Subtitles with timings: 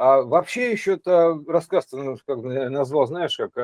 [0.00, 3.54] А вообще еще это рассказ ну, как назвал, знаешь, как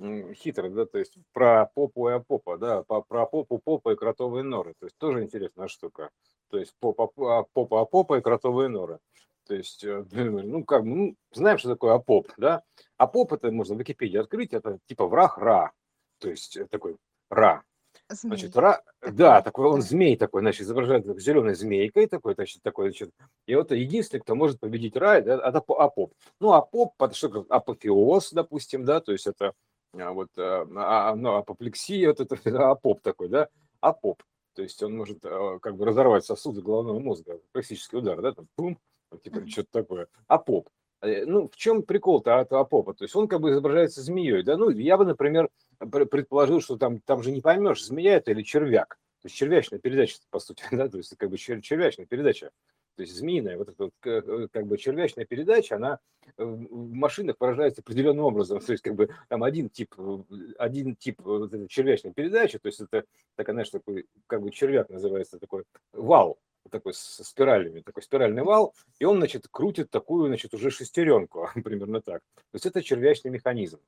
[0.00, 4.42] э, хитрый, да, то есть про попу и опопа, да, про попу, попа и кротовые
[4.42, 4.74] норы.
[4.80, 6.10] То есть тоже интересная штука.
[6.48, 8.98] То есть попа, а, попа, опопа и кротовые норы.
[9.46, 12.64] То есть, э, ну, как ну, знаем, что такое апоп, да?
[12.96, 15.70] Апоп это можно в Википедии открыть, это типа враг Ра.
[16.18, 16.96] То есть э, такой
[17.28, 17.62] Ра.
[18.10, 18.36] Змей.
[18.36, 18.82] Значит, ра...
[19.00, 23.12] Такой, да, такой он змей такой, значит, изображает зеленой змейкой такой, значит, такой, значит,
[23.46, 26.12] и вот единственный, кто может победить Ра, да, это по- апоп.
[26.40, 29.52] Ну, апоп, что как апофеоз, допустим, да, то есть это
[29.94, 32.36] а, вот, а, а, ну, апоплексия, вот это
[32.70, 33.48] апоп такой, да,
[33.80, 34.22] апоп.
[34.54, 38.48] То есть он может а, как бы разорвать сосуды головного мозга, классический удар, да, там,
[38.56, 38.76] пум,
[39.10, 40.08] вот типа что-то такое.
[40.26, 40.68] Апоп.
[41.02, 42.94] Э, Ну, в чем прикол-то от апопа?
[42.94, 46.76] То есть он как бы изображается змеей, да, ну, я бы, например, пр- предположил, что
[46.76, 48.98] там, там же не поймешь, змея это или червяк.
[49.22, 52.50] То есть червячная передача, по сути, да, то есть как бы чер- червячная передача.
[52.96, 56.00] То есть змеиная, вот эта вот, э, как бы червячная передача, она
[56.36, 58.60] э, в машинах выражается определенным образом.
[58.60, 59.94] То есть как бы там один тип,
[60.58, 63.04] один тип вот этой червячной передачи, то есть это
[63.36, 68.74] такая, знаешь, такой, как бы червяк называется, такой вал, такой со спиралями, такой спиральный вал,
[68.98, 72.22] и он, значит, крутит такую, значит, уже шестеренку, примерно так.
[72.34, 73.78] То есть это червячный механизм.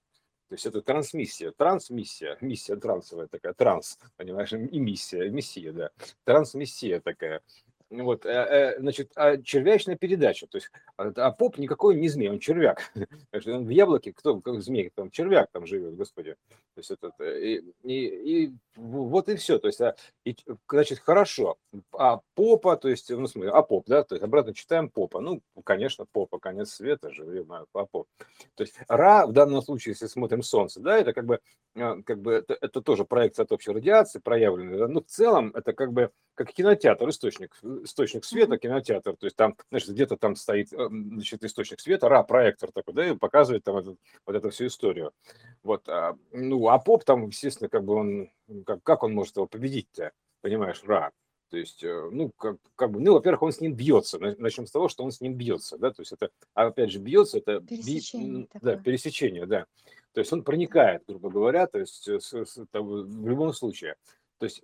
[0.48, 5.90] То есть это трансмиссия, трансмиссия, миссия трансовая такая, транс, понимаешь, и миссия, миссия, да,
[6.24, 7.40] трансмиссия такая.
[7.94, 12.08] Ну Вот, э, э, значит, а червячная передача, то есть, а а поп никакой не
[12.08, 12.90] змей, он червяк.
[13.32, 16.36] В яблоке, кто, как змей, там червяк там живет, господи.
[16.74, 19.58] То есть, это, и, и, и в- вот и все.
[19.58, 20.34] То есть, а, и,
[20.70, 21.58] значит, хорошо.
[21.92, 25.20] А попа, то есть, ну, смотри, а поп, да, то есть, обратно читаем попа.
[25.20, 28.06] Ну, конечно, попа, конец света ё-моё, а поп.
[28.54, 31.40] То есть Ра в данном случае, если смотрим Солнце, да, это как бы,
[31.74, 35.52] э, как бы это, это тоже проекция от общей радиации проявленная, да, но в целом
[35.54, 40.36] это как бы как кинотеатр, источник, источник света, кинотеатр, то есть там, значит, где-то там
[40.36, 44.50] стоит, э, значит, источник света, Ра, проектор такой, да, и показывает там этот- вот эту
[44.50, 45.12] всю историю.
[45.62, 48.30] Вот, а, ну, а поп там, естественно, как бы он,
[48.64, 51.10] как, как он может его победить-то, понимаешь, Ра?
[51.50, 54.18] То есть, э, ну, как, как бы, ну, во-первых, он с ним бьется.
[54.18, 56.98] На- Начнем с того, что он с ним бьется, да, то есть это, опять же,
[56.98, 58.76] бьется, это би- Пересечение да, такое.
[58.82, 59.66] пересечение, да.
[60.14, 63.96] То есть он проникает, грубо говоря, то есть э, с- с- там, в любом случае.
[64.38, 64.62] То есть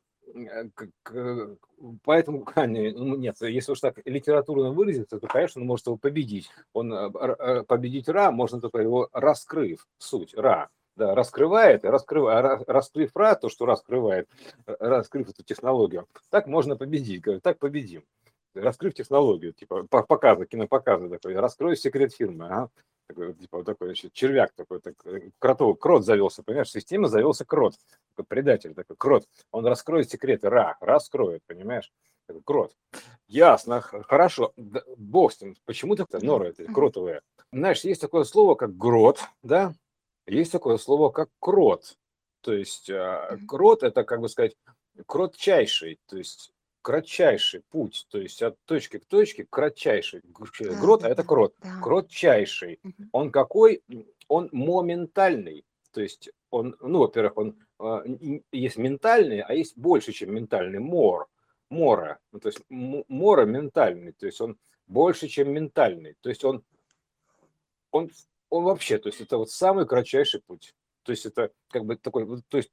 [2.05, 6.51] поэтому, Аня, ну, нет, если уж так литературно выразиться, то, конечно, он может его победить.
[6.73, 10.69] Он э, э, победить Ра можно только его раскрыв, суть Ра.
[10.97, 14.29] Да, раскрывает, и раскрывает, ра- раскрыв Ра, то, что раскрывает,
[14.67, 18.03] э, раскрыв эту технологию, так можно победить, так победим.
[18.55, 22.71] Раскрыв технологию, типа по- показы, кинопоказы такой, раскрою секрет фирмы, ага.
[23.09, 27.09] Такой, типа, вот такой, значит, червяк такой, так, э, кротовый, крот завелся, понимаешь, в системе
[27.09, 27.75] завелся крот,
[28.15, 31.91] такой предатель такой, крот, он раскроет секреты, ра, раскроет, понимаешь,
[32.27, 32.77] такой крот.
[33.27, 36.75] Ясно, хорошо, да, бог с ним, почему так норы эти Мгм.
[36.75, 37.23] кротовые?
[37.51, 39.73] Знаешь, есть такое слово, как грот, да,
[40.27, 41.97] есть такое слово, как крот,
[42.43, 44.55] то есть а, крот это, как бы сказать,
[45.07, 46.53] кротчайший, то есть
[46.89, 50.23] кратчайший путь, то есть от точки к точке кратчайший.
[50.61, 51.55] Да, Грот, а это крот.
[51.83, 52.81] Кротчайший.
[53.13, 53.83] Он какой?
[54.27, 55.67] Он моментальный.
[55.93, 58.03] То есть он, ну, во-первых, он а,
[58.53, 60.79] есть ментальный, а есть больше, чем ментальный.
[60.79, 61.29] Мор.
[61.69, 62.21] Мора.
[62.33, 64.13] Ну, то есть мора ментальный.
[64.13, 64.57] То есть он
[64.87, 66.17] больше, чем ментальный.
[66.23, 66.65] То есть он,
[67.91, 68.11] он,
[68.49, 70.75] он вообще, то есть это вот самый кратчайший путь.
[71.03, 72.71] То есть это как бы такой, то есть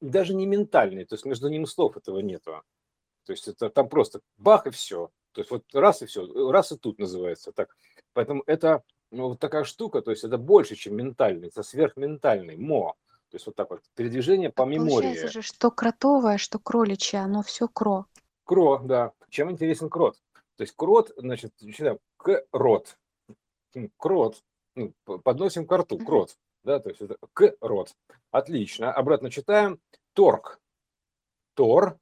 [0.00, 2.64] даже не ментальный, то есть между ним слов этого нету.
[3.26, 5.10] То есть это там просто бах и все.
[5.32, 7.76] То есть вот раз и все, раз и тут называется так.
[8.14, 12.94] Поэтому это ну, вот такая штука, то есть это больше, чем ментальный, это сверхментальный, мо.
[13.30, 15.32] То есть вот так вот, передвижение по Так получается мемории.
[15.32, 18.06] же, что кротовое, что кроличье, оно все кро.
[18.44, 19.12] Кро, да.
[19.28, 20.16] Чем интересен крот?
[20.56, 22.96] То есть крот, значит, читаем, крот.
[23.96, 24.42] Крот.
[24.74, 26.36] Ну, подносим к рту, крот.
[26.64, 27.94] Да, то есть это крот.
[28.30, 28.92] Отлично.
[28.92, 29.80] Обратно читаем.
[30.14, 30.60] Торг.
[31.54, 31.98] Тор.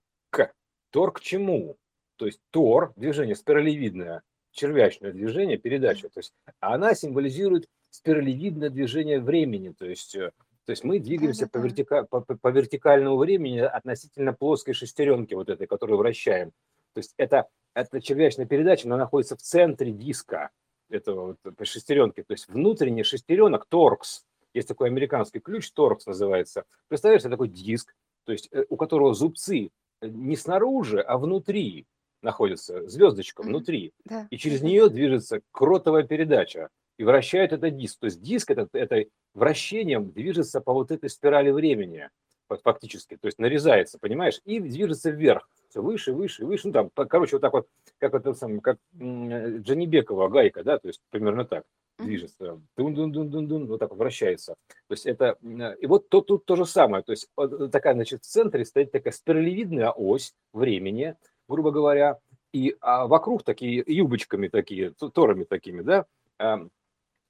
[0.95, 1.77] Тор к чему?
[2.15, 4.23] То есть тор, движение спиралевидное,
[4.53, 6.09] червячное движение, передача.
[6.09, 9.75] То есть она символизирует спиралевидное движение времени.
[9.77, 10.31] То есть, э,
[10.65, 15.67] то есть мы двигаемся по, вертика- по, по- вертикальному времени относительно плоской шестеренки вот этой,
[15.67, 16.53] которую вращаем.
[16.93, 20.51] То есть это, это червячная передача, она находится в центре диска
[20.91, 22.23] этого вот, по шестеренке.
[22.23, 26.67] То есть внутренний шестеренок, торкс, есть такой американский ключ, торкс называется.
[26.87, 27.97] Представляешь, это такой диск,
[28.27, 29.71] то есть э, у которого зубцы э,
[30.09, 31.87] не снаружи, а внутри
[32.23, 33.51] находится, звездочка Мгм.
[33.51, 33.93] внутри.
[34.05, 36.69] Да, И через нее движется кротовая передача
[36.99, 37.99] и вращает этот диск.
[38.01, 39.05] То есть диск этот, это
[39.35, 42.09] вращением движется по вот этой спирали времени
[42.49, 46.69] фак- фактически, то есть нарезается, понимаешь, и движется вверх все выше, выше, выше.
[46.69, 47.67] Ну, там, короче, вот так вот,
[47.99, 51.65] как это самое, как Джанни Бекова гайка, да, то есть примерно так
[51.99, 54.55] движется, дун-дун-дун-дун-дун, вот так вот вращается.
[54.89, 55.37] То есть это,
[55.81, 57.29] и вот тут, тут то же самое, то есть
[57.73, 61.17] такая, значит, в центре стоит такая спиралевидная ось времени,
[61.49, 62.19] грубо говоря,
[62.53, 66.07] и а вокруг такие юбочками такие, торами такими, да,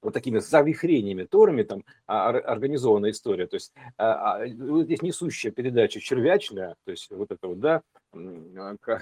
[0.05, 3.47] вот такими завихрениями, торами там а, организованная история.
[3.47, 7.81] То есть а, а, здесь несущая передача червячная, то есть вот это вот, да,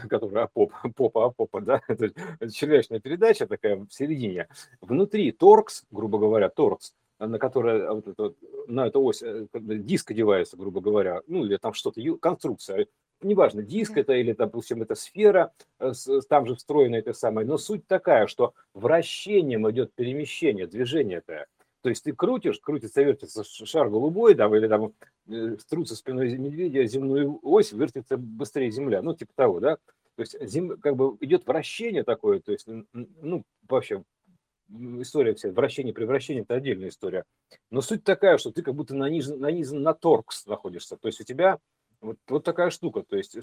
[0.09, 2.11] которая поп, попа, попа, да, это
[2.51, 4.47] червячная передача такая в середине.
[4.81, 8.33] Внутри торкс, грубо говоря, торкс, на которой вот это,
[8.67, 12.87] на эту ось э, диск одевается, грубо говоря, ну или там что-то, конструкция,
[13.21, 15.93] неважно, диск это или, допустим, это сфера, э,
[16.27, 21.45] там же встроена это самое, но суть такая, что вращением идет перемещение, движение это.
[21.83, 24.93] То есть ты крутишь, крутится, вертится шар голубой, там, или там
[25.27, 29.75] э, трутся спиной медведя, земную ось, вертится быстрее земля, ну, типа того, да.
[30.15, 34.03] То есть зем, как бы идет вращение такое, то есть, ну, вообще,
[34.69, 37.25] история вся, вращение, превращение– это отдельная история.
[37.69, 40.95] Но суть такая, что ты как будто нанизан, нанизан на торкс находишься.
[40.95, 41.59] То есть у тебя
[41.99, 43.37] вот, вот такая штука, то есть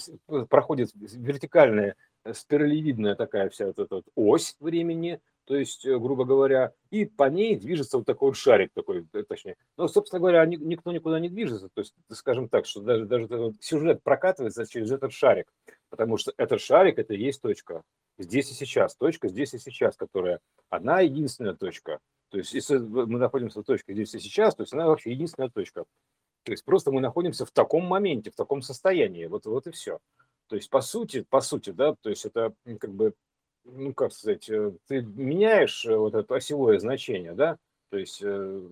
[0.48, 1.94] проходит вертикальная
[2.32, 5.20] спиралевидная такая вся вот эта вот ось времени,
[5.50, 9.56] то есть, э, грубо говоря, и по ней движется вот такой вот шарик такой, точнее.
[9.76, 13.60] Но, собственно говоря, никто никуда не движется, то есть, скажем так, что даже, даже этот
[13.60, 15.52] сюжет прокатывается через этот шарик,
[15.88, 17.82] потому что этот шарик– это и есть точка
[18.16, 20.38] здесь и сейчас, точка здесь и сейчас, которая
[20.68, 21.98] одна единственная точка.
[22.28, 25.50] То есть, если мы находимся в точке здесь и сейчас, то есть она вообще единственная
[25.50, 25.84] точка.
[26.44, 29.98] То есть просто мы находимся в таком моменте, в таком состоянии, вот, вот и все.
[30.46, 33.14] То есть по сути, по сути, да, то есть это как бы,
[33.72, 37.58] ну как сказать, э, ты меняешь э, вот это осевое значение, да,
[37.90, 38.62] то есть э,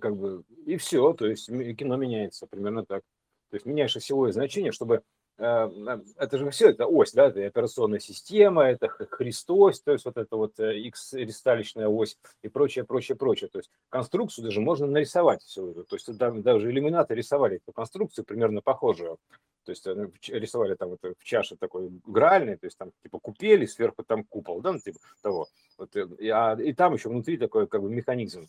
[0.00, 3.02] как бы и все, то есть кино меняется примерно так.
[3.50, 5.02] То есть меняешь осевое значение, чтобы
[5.40, 10.36] это же все, это ось, да, это операционная система, это Христос, то есть вот это
[10.36, 13.48] вот X ристалищная ось и прочее, прочее, прочее.
[13.48, 15.84] То есть конструкцию даже можно нарисовать все это.
[15.84, 19.18] То есть даже иллюминаты рисовали эту конструкцию примерно похожую.
[19.64, 19.86] То есть
[20.28, 24.60] рисовали там вот в чаше такой гральный, то есть там типа купели, сверху там купол,
[24.60, 25.48] да, ну, типа того.
[25.78, 28.48] Вот, и, а, и там еще внутри такой как бы механизм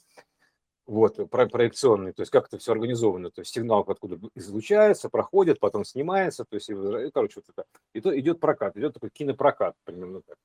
[0.88, 5.60] вот, про проекционный, то есть как это все организовано, то есть сигнал откуда излучается, проходит,
[5.60, 6.76] потом снимается, то есть, и,
[7.14, 10.38] короче, вот это, и то идет прокат, идет такой кинопрокат, примерно так.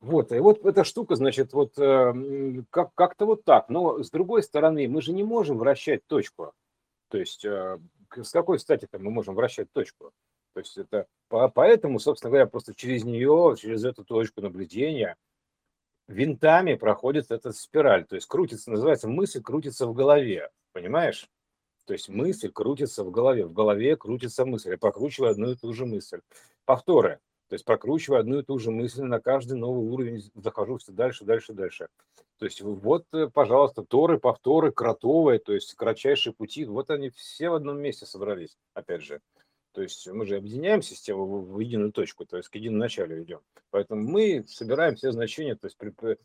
[0.00, 4.42] Вот, и вот эта штука, значит, вот э, как, как-то вот так, но с другой
[4.42, 6.52] стороны, мы же не можем вращать точку,
[7.08, 7.78] то есть э,
[8.14, 10.12] с какой стати-то мы можем вращать точку?
[10.52, 15.16] То есть это поэтому, собственно говоря, просто через нее, через эту точку наблюдения–
[16.08, 21.28] винтами проходит эта спираль, то есть крутится, называется мысль крутится в голове, понимаешь?
[21.86, 25.72] То есть мысль крутится в голове, в голове крутится мысль, я прокручиваю одну и ту
[25.72, 26.20] же мысль.
[26.64, 30.92] Повторы, то есть прокручиваю одну и ту же мысль на каждый новый уровень, захожу все
[30.92, 31.88] дальше, дальше, дальше.
[32.38, 37.50] То есть вот, э, пожалуйста, торы, повторы, кротовые, то есть кратчайшие пути, вот они все
[37.50, 39.20] в одном месте собрались, опять же.
[39.74, 43.40] То есть мы же объединяем систему в, единую точку, то есть к единому началу идем.
[43.70, 46.16] Поэтому мы собираем все значения, то есть при, при,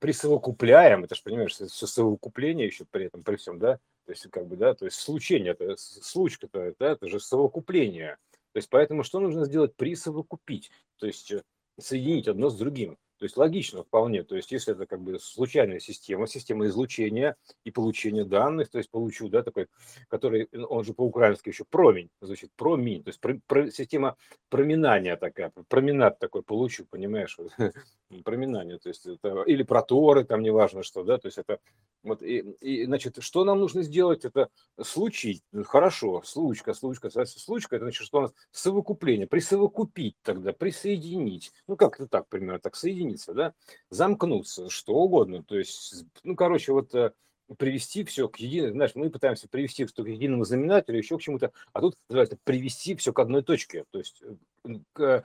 [0.00, 4.48] присовокупляем, это же, понимаешь, все совокупление еще при этом, при всем, да, то есть как
[4.48, 8.18] бы, да, то есть случение, это случка-то, да, это же совокупление.
[8.52, 9.76] То есть поэтому что нужно сделать?
[9.76, 11.42] Присовокупить, то есть э,
[11.78, 12.98] соединить одно с другим.
[13.18, 14.22] То есть логично вполне.
[14.22, 18.90] То есть если это как бы случайная система, система излучения и получения данных, то есть
[18.90, 19.68] получу, да, такой,
[20.08, 24.16] который, он же по-украински еще промень, звучит промень, то есть про, про, система
[24.48, 27.38] проминания такая, променад такой получу, понимаешь,
[28.24, 31.58] проминание, то есть это, или проторы, там неважно что, да, то есть это
[32.02, 34.48] вот, и, и, значит, что нам нужно сделать, это
[34.80, 41.76] случай, хорошо, случка, случка, случка, это значит, что у нас совокупление, присовокупить тогда, присоединить, ну
[41.76, 43.54] как это так примерно, так соединить, соединиться, да,
[43.90, 45.42] замкнуться, что угодно.
[45.42, 47.12] То есть, ну, короче, вот э,
[47.58, 51.52] привести все к единому, знаешь, мы пытаемся привести все к единому знаменателю, еще к чему-то,
[51.72, 54.22] а тут называется привести все к одной точке, то есть
[54.64, 55.24] э, к,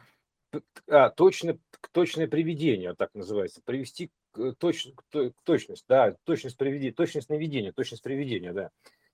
[0.87, 6.93] а, точно, к точное приведение, так называется, привести к, точ, к точность, да, точность приведения,
[6.93, 8.69] точность наведения, точность приведения, да.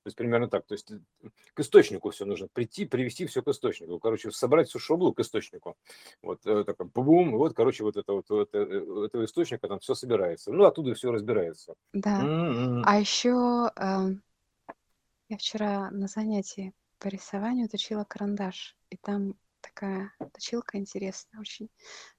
[0.08, 0.66] То есть примерно так.
[0.66, 1.00] То есть э,
[1.54, 4.00] к источнику все нужно прийти, привести все к источнику.
[4.00, 5.76] Короче, собрать всю шоблу к источнику.
[6.22, 8.58] Вот э, так, бум, вот, короче, вот это вот, вот э,
[9.06, 10.54] этого источника там все собирается.
[10.54, 11.76] Ну, оттуда все разбирается.
[11.92, 12.22] Да.
[12.22, 12.84] Mm-hmm.
[12.86, 14.24] А еще э, эм,
[15.28, 21.68] я вчера на занятии по рисованию точила карандаш, и там такая точилка интересная очень.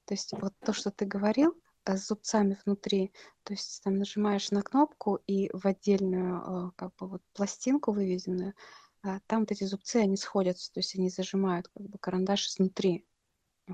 [0.04, 1.59] То есть вот то, что ты говорил,
[1.97, 3.12] с зубцами внутри.
[3.42, 8.54] То есть там нажимаешь на кнопку и в отдельную э, как бы вот пластинку выведенную,
[9.02, 13.07] а там вот эти зубцы, они сходятся, то есть они зажимают как бы карандаш изнутри.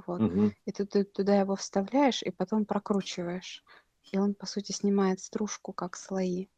[0.06, 0.20] Вот.
[0.20, 0.54] Мгм.
[0.64, 3.64] И ты, ты туда его вставляешь и потом прокручиваешь.
[4.12, 6.48] И он, по сути, снимает стружку, как слои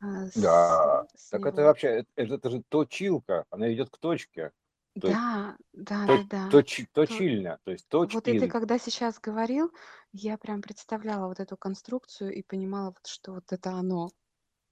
[0.00, 1.06] а, с, Да.
[1.14, 1.66] с Так это него.
[1.66, 4.52] вообще, э- это, это же точилка, она идет к точке.
[4.98, 6.46] То есть Да, да, то, да, да.
[6.50, 9.72] точи- То, точильня, то есть вот и ты, когда сейчас говорил,
[10.12, 14.10] я прям представляла вот эту конструкцию и понимала, вот, что вот это оно.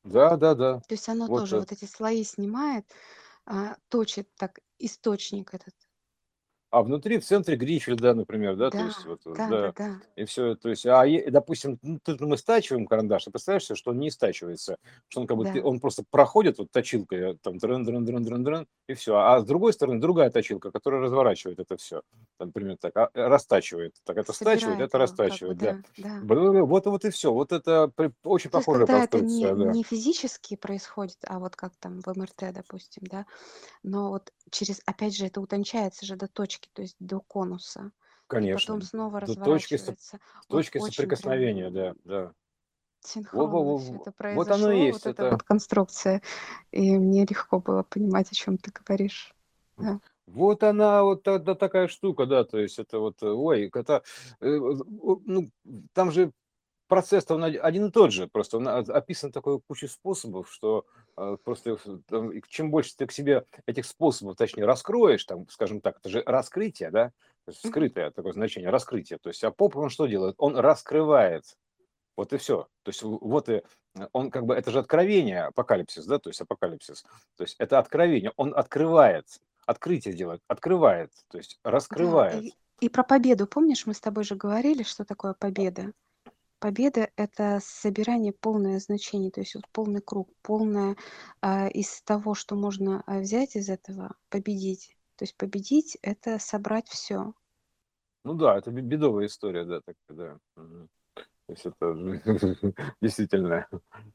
[0.05, 0.83] Да, да, да.
[0.89, 2.91] То есть оно Вот, тоже э, вот эти слои снимает,
[3.47, 5.75] а, точит так источник этот.
[6.71, 10.01] А внутри в центре грифель, да, например, да, то есть вот, да, да, да, да.
[10.17, 13.77] и все, то есть, а е- допустим, ну, тут мы стачиваем карандаш, а представляешь себе,
[13.77, 14.77] что он не стачивается,
[15.09, 15.67] что он как бы, ты- Да.
[15.69, 19.41] он просто проходит вот точилкой, э, там, дрын, дрын, дрын, дрын, дрын, и все, а
[19.41, 22.03] с другой стороны другая точилка, которая разворачивает это все,
[22.39, 25.73] например, так, а, э, растачивает, так это стачивает, Собирает это его, как бы, растачивает, да.
[25.99, 26.35] да, да.
[26.35, 29.43] Бл- Вот, вот и все, вот это при- очень То есть, похожая когда это не,
[29.45, 29.73] конструкция, да.
[29.73, 33.27] не физически происходит, а вот как там в МРТ, допустим, да,
[33.83, 37.91] но вот через, опять же, это утончается же до точки, то есть до конуса, и
[38.29, 40.19] потом Конечно, снова до точки, разворачивается.
[40.49, 42.33] Вот точки соприкосновения, да, прям да.
[43.01, 45.31] синхронно Во-во-во, все это Вот оно и произошло, есть, вот эта это...
[45.33, 46.23] вот конструкция,
[46.71, 49.35] и мне легко было понимать, о чем ты говоришь.
[49.77, 50.01] Да.
[50.27, 54.03] Вот она, вот та- да, такая штука, да, то есть это вот, э, ой, это,
[54.41, 55.51] э, о, ну,
[55.95, 56.33] там же
[56.89, 61.37] процесс-то он оди- один и тот же, просто он описан такой кучей способов, что э,
[61.45, 61.77] просто
[62.09, 66.23] там, чем больше ты к себе этих способов, точнее, раскроешь, там, скажем так, это же
[66.27, 67.09] раскрытие, да,
[67.45, 67.89] то есть Мгм.
[67.89, 70.35] скрытое такое значение, раскрытие, то есть, а поп, он что делает?
[70.39, 71.45] Он раскрывает,
[72.17, 72.69] вот и все.
[72.83, 73.63] То есть вот и
[73.97, 77.05] э, он как бы, это же откровение, апокалипсис, да, то есть апокалипсис.
[77.37, 79.27] То есть это откровение, он открывает,
[79.67, 81.59] открытие делает, открывает, то есть
[81.91, 82.31] Да, раскрывает.
[82.31, 85.93] и, и про победу, помнишь, мы с тобой же говорили, что такое победа?
[86.61, 90.97] Победа– это собирание полное значение, то есть вот полный круг, полное
[91.41, 94.97] а, из того, что можно а, взять из этого, победить.
[95.17, 97.33] То есть победить– это собрать все.
[98.25, 100.39] Ну да, это бе- бедовая история, да, так, да.
[100.55, 100.89] То
[101.49, 101.95] есть это
[103.01, 103.69] действительно,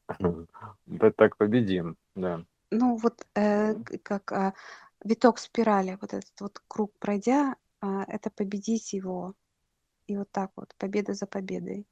[0.86, 2.44] да, так победим, да.
[2.70, 4.54] Ну вот э, как а,
[5.02, 9.34] виток спирали, вот этот вот круг пройдя, это победить его.
[10.06, 11.86] И вот так вот, победа за победой.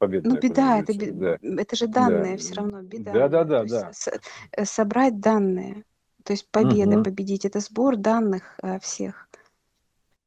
[0.00, 3.12] Ну, Победная беда, это, победитель, бе- да, это же да, данные все равно, беда.
[3.12, 3.92] да, да, да, да.
[4.52, 5.84] э, собрать данные,
[6.24, 7.04] то есть победа, Мгм.
[7.04, 9.28] победить, это сбор данных э, всех.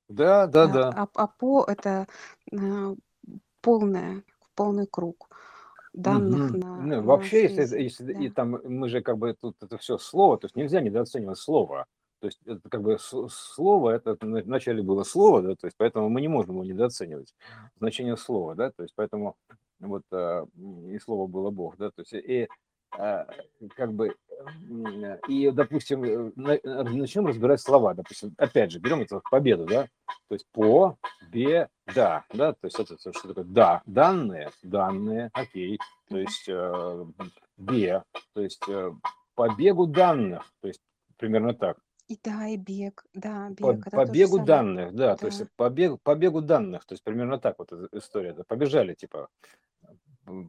[0.10, 0.90] Да, да, А, да.
[0.90, 2.08] а, а по это
[2.52, 2.96] э,
[3.62, 5.30] полное, полный круг
[5.94, 6.60] данных Мгм.
[6.60, 7.82] на, Ну, на вообще, если, связи.
[7.82, 8.36] если и Да.
[8.36, 11.88] там мы же как бы тут это все слово, то есть нельзя недооценивать слово.
[12.24, 16.08] То есть это как бы слово, это на- вначале было слово, да, то есть поэтому
[16.08, 17.36] мы не можем его недооценивать.
[17.80, 19.36] Значение слова, да, то есть поэтому
[19.82, 20.46] вот а,
[20.88, 22.48] и слово было Бог, да, то есть и
[22.98, 23.28] а,
[23.76, 24.16] как бы
[25.28, 29.90] и, допустим, э, на- начнем разбирать слова, допустим, опять же, берем это победу, да,
[30.30, 30.96] то есть по,
[31.30, 35.78] бе, да, да, то есть это что такое, да, данные, данные, окей,
[36.08, 37.06] то есть э,
[37.58, 38.02] бе,
[38.34, 38.94] то есть э,
[39.36, 40.80] по бегу данных, то есть
[41.18, 41.78] примерно так,
[42.14, 44.68] И да, и бег, да, по, бег, это по то же бегу самое.
[44.68, 45.50] данных, да, то есть Да.
[45.56, 49.30] по, бег, по бегу данных, то есть примерно так вот эта история, да, побежали, типа,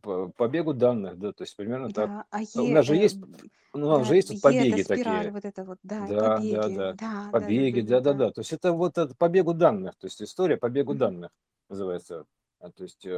[0.03, 2.11] по, по бегу данных, да, то есть примерно так.
[2.11, 4.41] Да, а У Е, нас же э, есть, б- у нас да, же есть тут
[4.43, 7.33] Е это побеги спираль, такие, вот это вот, да, и да, да, побеги, да, да,
[7.33, 9.55] да, да, побеги, да, да, да, да, да, то есть это вот это по бегу
[9.55, 10.95] данных, то есть история по бегу Мгм.
[10.95, 11.31] данных
[11.69, 12.27] называется,
[12.61, 13.11] А, то есть э,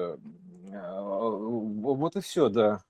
[0.72, 2.80] э, вот и все, да.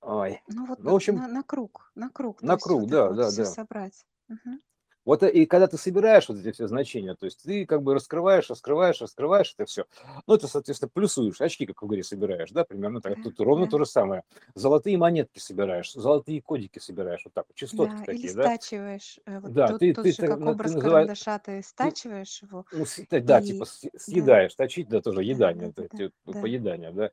[0.00, 2.64] Ой, Ну вот ну, в на, общем, на, на круг, на круг, то на есть
[2.64, 3.56] круг, вот это да, вот да, все да.
[3.56, 4.06] собрать.
[4.32, 4.60] Мгм.
[5.04, 8.48] Вот и когда ты собираешь вот эти все значения, то есть ты как бы раскрываешь,
[8.50, 9.86] раскрываешь, раскрываешь это все.
[10.28, 13.18] Ну, это, соответственно, плюсуешь, очки, как в игре собираешь, да, примерно так.
[13.20, 14.22] Тут ровно то же самое.
[14.54, 18.52] Золотые монетки собираешь, золотые кодики собираешь, вот так частотки да, или такие, да.
[18.52, 21.38] стачиваешь, э, вот Да, тот, ты, тот ты, же так- как ты образ называешь, карандаша,
[21.38, 25.00] ты ты, стачиваешь его, ну, с- да, да, типа и с- да, съедаешь, точить, да,
[25.02, 26.40] тоже да, едание, да, это да, да.
[26.40, 27.10] поедание, да,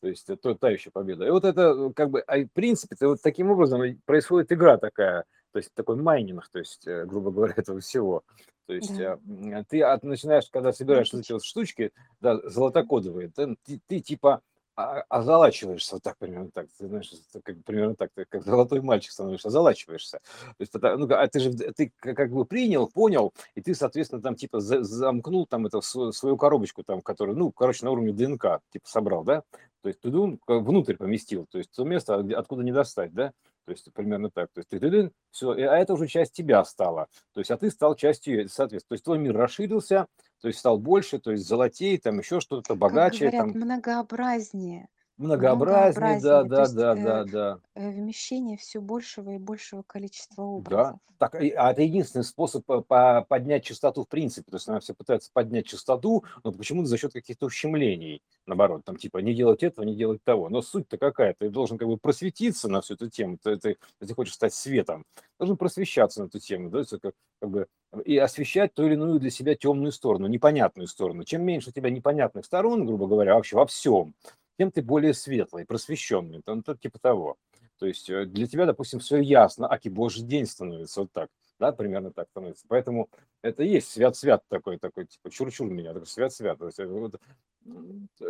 [0.00, 1.26] то есть это та еще победа.
[1.26, 4.78] И вот это э, как бы, а в принципе, вот таким образом и происходит игра
[4.78, 8.22] такая, то есть такой майнинг, то есть, э, грубо говоря, этого всего.
[8.66, 9.18] То есть Да,
[9.60, 14.40] э, ты от- начинаешь, когда собираешь эти вот штучки, да, золотокодовые, ты, ты, ты типа
[14.74, 17.12] а- озолачиваешься вот так примерно так, ты знаешь,
[17.44, 20.20] как, примерно так, ты как золотой мальчик становишься, озолачиваешься.
[20.56, 24.34] То есть ну, а ты же ты как бы принял, понял, и ты, соответственно, там
[24.34, 28.88] типа за- замкнул там это свою, коробочку там, которую, ну, короче, на уровне ДНК типа
[28.88, 29.42] собрал, да,
[29.82, 33.32] то есть ты внутрь поместил, то есть то место, где- откуда не достать, да,
[33.64, 37.40] то есть примерно так, то есть ты все, а это уже часть тебя стала, то
[37.40, 40.06] есть а ты стал частью, соответственно, то есть твой мир расширился,
[40.40, 43.60] то есть стал больше, то есть золотей, там еще что-то Как богаче, говорят, там.
[43.60, 44.88] многообразнее.
[45.30, 47.60] Многообразнее, да, многообразнее, то да, есть да, э, да, да.
[47.74, 51.00] э, вмещение все большего и большего количества Да, образов.
[51.18, 54.50] так, и, а это единственный способ по- по- поднять частоту в принципе.
[54.50, 58.96] То есть она все пытается поднять частоту, но почему-то за счет каких-то ущемлений, наоборот, там
[58.96, 60.48] типа не делать этого, не делать того.
[60.50, 61.34] Но суть-то какая?
[61.38, 63.38] Ты должен как бы просветиться на всю эту тему.
[63.42, 65.04] Ты, ты, если хочешь стать светом,
[65.38, 67.66] должен просвещаться на эту тему, да, есть как, как бы,
[68.04, 71.24] и освещать ту или иную для себя темную сторону, непонятную сторону.
[71.24, 74.14] Чем меньше у тебя непонятных сторон, грубо говоря, вообще во всем,
[74.58, 77.36] тем ты более светлый, просвещенный, там, то, типа того.
[77.78, 81.72] То есть э, для тебя, допустим, все ясно, аки божий день становится вот так, да,
[81.72, 82.64] примерно так становится.
[82.68, 83.08] Поэтому
[83.42, 86.58] это есть свят-свят такой, такой, типа чур-чур меня, такой свят-свят.
[86.58, 87.20] То есть, э, вот,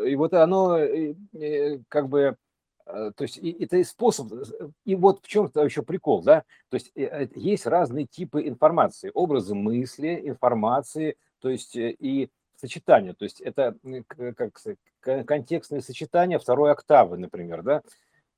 [0.07, 1.15] и вот оно э,
[1.89, 2.37] как бы,
[2.85, 4.33] то есть и, это и способ,
[4.85, 10.21] и вот в чем-то еще прикол, да, то есть есть разные типы информации, образы мысли,
[10.25, 12.31] информации, то есть и
[12.63, 13.77] сочетания, то есть это
[14.07, 17.83] к- как контекстные сочетания второй октавы, например, да,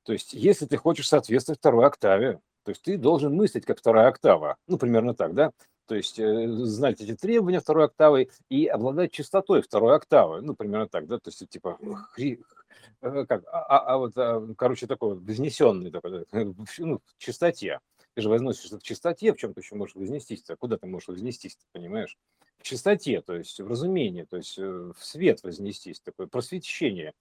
[0.05, 4.09] то есть, если ты хочешь соответствовать второй октаве, то есть ты должен мыслить как вторая
[4.09, 4.57] октава.
[4.67, 5.51] Ну, примерно так, да?
[5.87, 10.41] То есть э, знать эти требования второй октавы и обладать частотой второй октавы.
[10.41, 11.19] Ну, примерно так, да?
[11.19, 11.79] То есть, типа,
[12.17, 12.43] хри-
[13.03, 16.25] э, как, а, а- а вот, а, короче, такой вознесенный такой,
[16.79, 17.81] ну, в чистоте.
[18.15, 20.57] Ты же возносишь это в чистоте, в чем ты еще можешь вознестись-то?
[20.57, 22.17] Куда ты можешь вознестись понимаешь?
[22.59, 27.13] В чистоте, то есть в разумении, то есть э, в свет вознестись, такое просвещение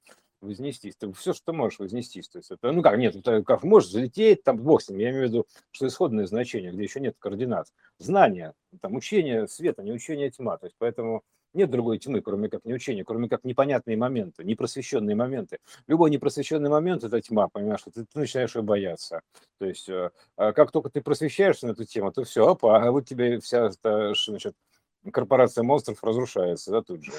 [0.44, 0.96] вознестись.
[0.96, 2.30] Ты все, что можешь вознестись.
[2.30, 5.00] То есть это, ну как, нет, это как можешь залететь, там бог с ним.
[5.00, 7.68] Я имею в виду, что исходное значение, где еще нет координат.
[7.98, 10.58] Знание, там учение света, не учение тьма.
[10.58, 15.16] То есть поэтому нет другой тьмы, кроме как не учения, кроме как непонятные моменты, непросвещенные
[15.16, 15.60] моменты.
[15.88, 19.22] Любой непросвещенный момент– это тьма, понимаешь, что ты, ты начинаешь ее бояться.
[19.60, 22.92] То есть э, а как только ты просвещаешься на эту тему, то все, опа, а
[22.92, 24.56] вот тебе вся эта, значит,
[25.12, 27.12] корпорация монстров разрушается, да, тут же.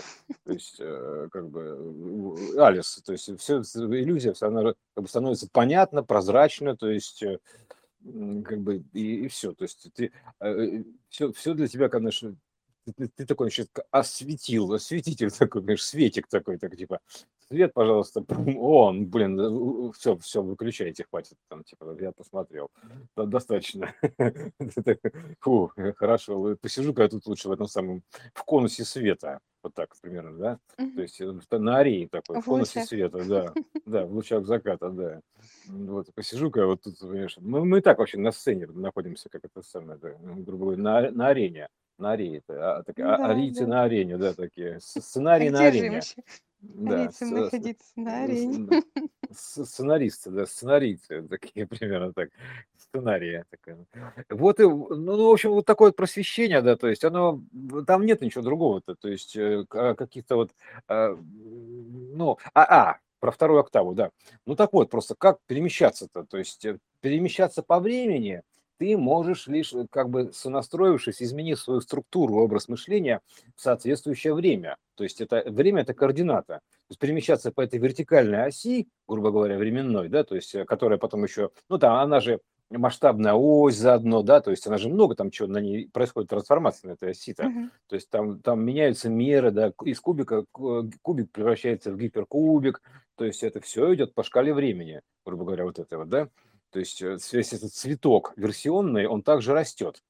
[0.44, 1.60] То есть, э, как бы,
[2.56, 7.22] э, Алис, то есть, все, иллюзия, вся она как бы становится понятна, прозрачна, то есть,
[8.02, 9.52] как бы, и, и все.
[9.52, 10.12] То есть, ты,
[11.08, 12.36] все, все для тебя, конечно,
[12.92, 17.00] ты, ты- такой, значит, осветил, осветитель такой, конечно, светик такой, так, типа,
[17.48, 18.24] свет, пожалуйста,
[18.58, 22.70] он, блин, все, все, выключайте, хватит, там, типа, я посмотрел,
[23.16, 23.94] Да, достаточно.
[25.40, 28.02] Фу, э, хорошо, посижу-ка я тут лучше в этом самом,
[28.34, 32.84] в конусе света, вот так примерно, да, то есть э, на арее такой, в конусе
[32.84, 33.54] света, да,
[33.86, 35.20] да, в лучах заката, да.
[35.66, 39.44] Вот, посижу-ка я вот тут, понимаешь, мы, мы и так вообще на сцене находимся, как
[39.44, 41.68] это самое, грубо говоря, на, на арене,
[41.98, 43.70] на арене, а, так, а- Да, арийцы да.
[43.70, 46.02] на арене, да, такие, А сценарий на арене,
[46.60, 48.82] да, с- находиться на с- арене?
[49.30, 52.30] сценаристы, да, сценарийцы, такие примерно так,
[52.78, 53.44] сценарии.
[54.30, 57.40] Вот, и, ну, ну, в общем, вот такое вот просвещение, да, то есть оно,
[57.86, 60.50] там нет ничего другого-то, то есть э, а, каких-то вот,
[60.88, 64.10] ну, а, а, про вторую октаву, да.
[64.46, 68.42] Ну так вот, просто как перемещаться-то, то есть э, перемещаться по времени
[68.78, 73.20] ты можешь лишь, э, как бы сонастроившись, изменив свою структуру, образ мышления
[73.56, 74.76] в соответствующее время.
[74.94, 76.54] То есть это время– это координата.
[76.54, 80.98] То есть перемещаться по этой вертикальной оси, грубо говоря, временной, да, то есть э, которая
[80.98, 85.14] потом еще, ну там она же масштабная ось заодно, да, то есть она же много
[85.14, 87.48] там чего на ней происходит трансформация на этой оси-то.
[87.48, 87.70] Мгм.
[87.88, 92.82] То есть там, там меняются меры, да, из кубика ку- кубик превращается в гиперкубик,
[93.16, 96.28] то есть это все идет по шкале времени, грубо говоря, вот это вот, да.
[96.74, 100.02] То есть э, весь этот цветок версионный, он также растет.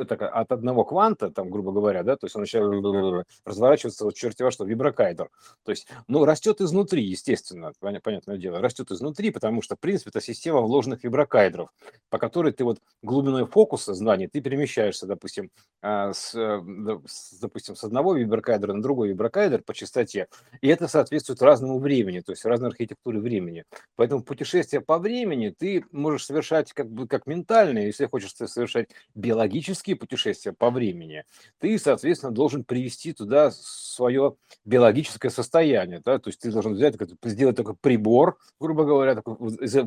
[0.00, 4.50] От одного кванта, там, грубо говоря, да, то есть он начинает разворачиваться вот черти во
[4.50, 5.30] что, виброкайдер.
[5.64, 10.10] То есть, ну, растет изнутри, естественно, поня- понятное дело, растет изнутри, потому что, в принципе,
[10.10, 11.70] это система вложенных виброкайдеров,
[12.08, 15.50] по которой ты вот глубиной фокуса знаний, ты перемещаешься, допустим,
[15.82, 16.60] а, с, э,
[17.06, 20.26] с, допустим, с одного виброкайдера на другой виброкайдер по частоте,
[20.60, 23.64] и это соответствует разному времени, то есть разной архитектуре времени.
[23.96, 29.89] Поэтому путешествие по времени ты можешь совершать как бы как ментальные, если хочешь совершать биологические
[29.94, 31.24] путешествия по времени,
[31.58, 37.56] ты, соответственно, должен привести туда свое биологическое состояние, да, то есть ты должен взять, сделать
[37.56, 39.36] такой прибор, грубо говоря, такой,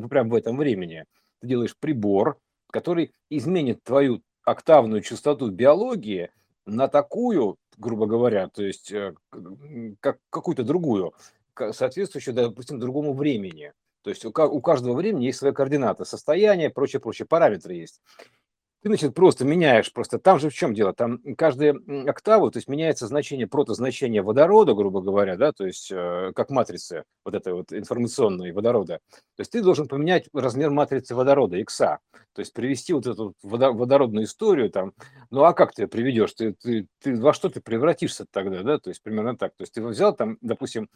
[0.08, 1.04] прямо в этом времени.
[1.40, 2.38] Ты делаешь прибор,
[2.70, 6.30] который изменит твою октавную частоту биологии
[6.66, 9.14] на такую, грубо говоря, то есть э,
[10.00, 11.14] как какую-то другую,
[11.72, 13.72] соответствующую, допустим, другому времени.
[14.02, 18.02] То есть у ка- у каждого времени есть свои координаты, состояние, прочее, прочее, параметры есть.
[18.84, 22.58] Ты, значит, просто меняешь, просто там же в чем дело, там каждая м, октаву, то
[22.58, 27.54] есть меняется значение, протозначение водорода, грубо говоря, да, то есть э, как матрицы вот этой
[27.54, 28.98] вот информационной водорода,
[29.36, 31.78] То есть ты должен поменять размер матрицы водорода, X.
[31.78, 34.92] То есть привести вот эту водородную историю там.
[35.30, 36.34] Ну а как ты приведешь?
[36.34, 38.78] Ты, ты, ты во что ты превратишься тогда, да?
[38.78, 39.52] То есть примерно так.
[39.56, 40.88] То есть ты взял там, допустим,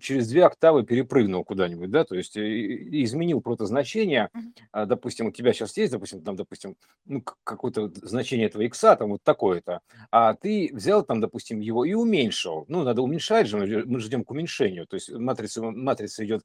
[0.00, 2.04] через две октавы перепрыгнул куда-нибудь, да?
[2.04, 4.28] То есть и, изменил протозначение.
[4.72, 9.10] А, допустим, у тебя сейчас есть, допустим, там, допустим, ну, какое-то значение этого X, там
[9.10, 9.80] вот такое-то.
[10.10, 12.64] А ты взял там, допустим, его и уменьшил.
[12.68, 14.86] Ну, надо уменьшать же, мы ждем к уменьшению.
[14.86, 16.44] То есть матрица, матрица идет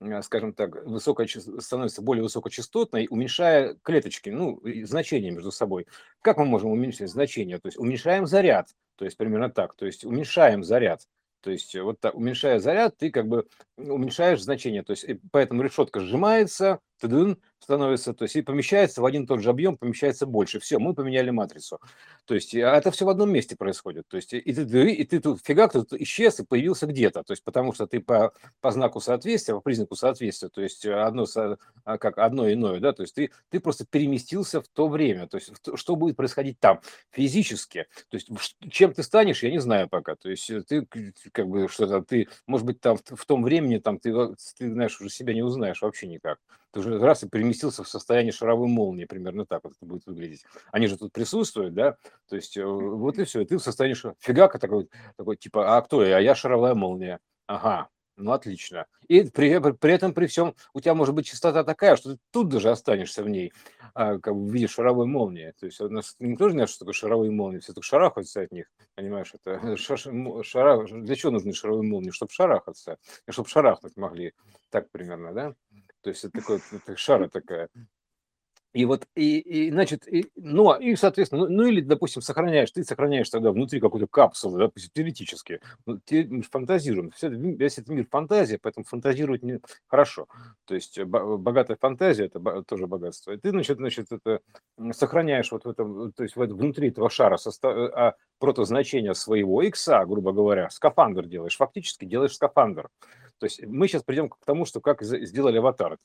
[0.00, 5.86] Э, скажем так, высокая, становится более высокочастотной, уменьшая клеточки, ну, значения между собой.
[6.20, 7.58] Как мы можем уменьшить значение?
[7.58, 11.02] То есть уменьшаем заряд, то есть примерно так, то есть уменьшаем заряд.
[11.40, 14.82] То есть вот так, уменьшая заряд, ты как бы уменьшаешь значение.
[14.82, 16.80] То есть поэтому решетка сжимается,
[17.66, 20.60] становится, то есть и помещается в один и тот же объем, помещается больше.
[20.60, 21.80] Все, мы поменяли матрицу.
[22.24, 24.06] То есть а это все в одном месте происходит.
[24.08, 27.24] То есть и ты, и ты тут фигак тут исчез и появился где-то.
[27.24, 31.26] То есть потому что ты по, по знаку соответствия, по признаку соответствия, то есть одно,
[31.84, 35.26] а, как одно иное, да, то есть ты, ты просто переместился в то время.
[35.26, 36.80] То есть что будет происходить там
[37.10, 37.86] физически.
[38.10, 38.28] То есть
[38.70, 40.14] чем ты станешь, я не знаю пока.
[40.14, 40.86] То есть ты
[41.32, 44.12] как бы что-то, ты, может быть, там в, в том времени там ты,
[44.56, 46.38] ты знаешь, уже себя не узнаешь вообще никак
[46.76, 50.44] ты уже раз и переместился в состояние шаровой молнии, примерно так вот это будет выглядеть.
[50.72, 51.96] Они же тут присутствуют, да,
[52.28, 54.14] то есть э, вот и все, и ты в состоянии шар...
[54.18, 56.18] фигака такой, такой типа, а кто я?
[56.18, 57.18] А я шаровая молния.
[57.46, 58.86] Ага, ну, отлично.
[59.08, 62.48] И при, при этом, при всем, у тебя может быть частота такая, что ты тут
[62.48, 63.52] даже останешься в ней,
[63.94, 65.52] а, как бы в виде шаровой молнии.
[65.60, 68.52] То есть у нас никто не знает, что такое шаровые молнии, все только шарахаются от
[68.52, 69.76] них, понимаешь, это
[70.42, 72.10] шара, для чего нужны шаровые молнии?
[72.10, 72.96] Чтобы шарахаться,
[73.28, 74.32] и чтобы шарахнуть могли,
[74.70, 75.54] так примерно, да?
[76.02, 77.68] То есть это такой это шара такая.
[78.76, 82.70] И вот, и, и значит, и, ну, а, и, соответственно, ну, ну, или, допустим, сохраняешь,
[82.70, 88.06] ты сохраняешь тогда внутри какую-то капсулу, допустим, теоретически, ну, те, фантазируем, все, весь этот мир
[88.10, 90.26] фантазия, поэтому фантазировать не хорошо.
[90.66, 93.32] То есть богатая фантазия– это тоже богатство.
[93.32, 94.40] И ты, значит, значит, это
[94.92, 100.04] сохраняешь вот в этом, то есть в, внутри этого шара состав, а, протозначение своего икса,
[100.04, 102.90] грубо говоря, скафандр делаешь, фактически делаешь скафандр.
[103.38, 105.98] То есть мы сейчас придем к тому, что как сделали аватар.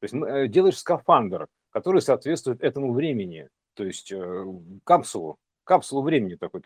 [0.00, 4.44] То есть э, делаешь скафандр, который соответствует этому времени, то есть э,
[4.84, 6.62] капсулу, капсулу времени такой,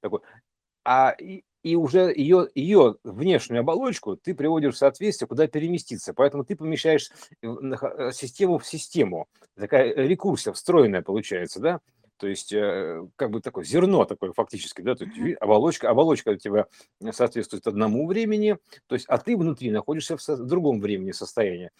[0.00, 0.20] такой.
[0.84, 1.16] А
[1.66, 6.14] и, уже ее, ее внешнюю оболочку ты приводишь в соответствие, куда переместиться.
[6.14, 7.10] Поэтому ты помещаешь
[7.42, 9.26] э, систему в систему.
[9.56, 11.80] Такая рекурсия встроенная получается, да?
[12.18, 16.36] То есть, э, как бы такое зерно такое фактически, да, то есть оболочка, оболочка у
[16.36, 16.66] тебя
[17.12, 21.70] соответствует одному времени, то есть, а ты внутри находишься в другом времени состоянии.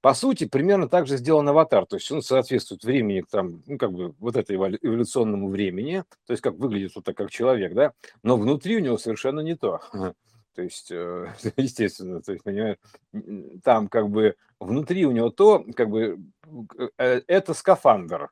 [0.00, 3.92] По сути, примерно так же сделан аватар, то есть он соответствует времени, там, ну, как
[3.92, 7.92] бы вот этой эволюционному времени, то есть как выглядит вот так, как человек, да,
[8.22, 9.80] но внутри у него совершенно не то.
[10.54, 12.76] То есть, э, естественно, то есть, понимаешь,
[13.64, 16.20] там как бы внутри у него то, как бы,
[16.96, 18.30] э, это скафандр,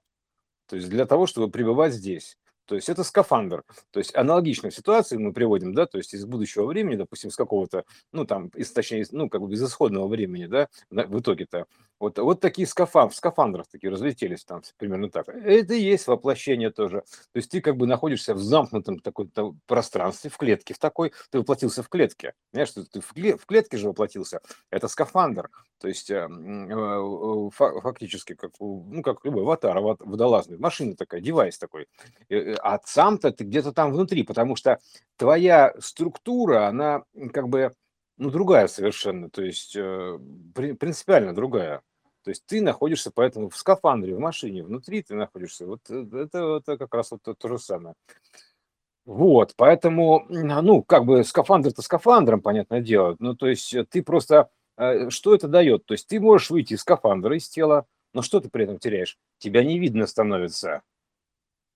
[0.72, 2.38] то есть для того, чтобы пребывать здесь.
[2.64, 3.62] То есть это скафандр.
[3.90, 7.85] То есть аналогичную ситуацию мы приводим, да, то есть из будущего времени, допустим, с какого-то,
[8.11, 11.66] ну там, из, точнее, ну как бы из исходного времени, да, в итоге-то.
[12.00, 15.28] Вот, вот такие скафандры, в такие разлетелись там примерно так.
[15.28, 17.02] Это и есть воплощение тоже.
[17.32, 19.28] То есть ты как бы находишься в замкнутом такой
[19.66, 22.32] пространстве, в клетке в такой, ты воплотился в клетке.
[22.50, 23.00] Понимаешь, ты
[23.37, 24.40] в клетке же воплотился.
[24.70, 25.50] Это скафандр.
[25.82, 31.88] То есть э, э, фактически как, ну, как любой аватар, водолазный, машина такая, девайс такой.
[32.28, 34.78] Э, а сам-то ты где-то там внутри, потому что
[35.16, 37.72] твоя структура, она как бы,
[38.16, 41.82] ну, другая совершенно, то есть принципиально другая.
[42.22, 45.66] То есть ты находишься поэтому в скафандре, в машине, внутри ты находишься.
[45.66, 47.96] Вот это, это как раз вот то, же самое.
[49.04, 53.16] Вот, поэтому, ну, как бы скафандр-то скафандром, понятное дело.
[53.18, 54.48] Ну, то есть ты просто
[55.11, 55.87] что это дает?
[55.87, 59.18] То есть ты можешь выйти из скафандра, из тела, но что ты при этом теряешь?
[59.38, 60.82] Тебя не видно становится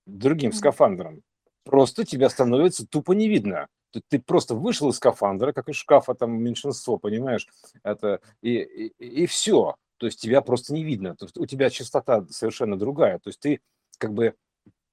[0.05, 1.21] другим скафандром.
[1.63, 3.67] Просто тебя становится тупо не видно.
[3.91, 7.47] Ты, ты просто вышел из скафандра, как из шкафа, там меньшинство, понимаешь?
[7.83, 8.87] Это, и, и,
[9.23, 9.75] и все.
[9.97, 11.15] То есть тебя просто не видно.
[11.15, 13.19] То есть у тебя частота совершенно другая.
[13.19, 13.61] То есть ты
[13.97, 14.35] как бы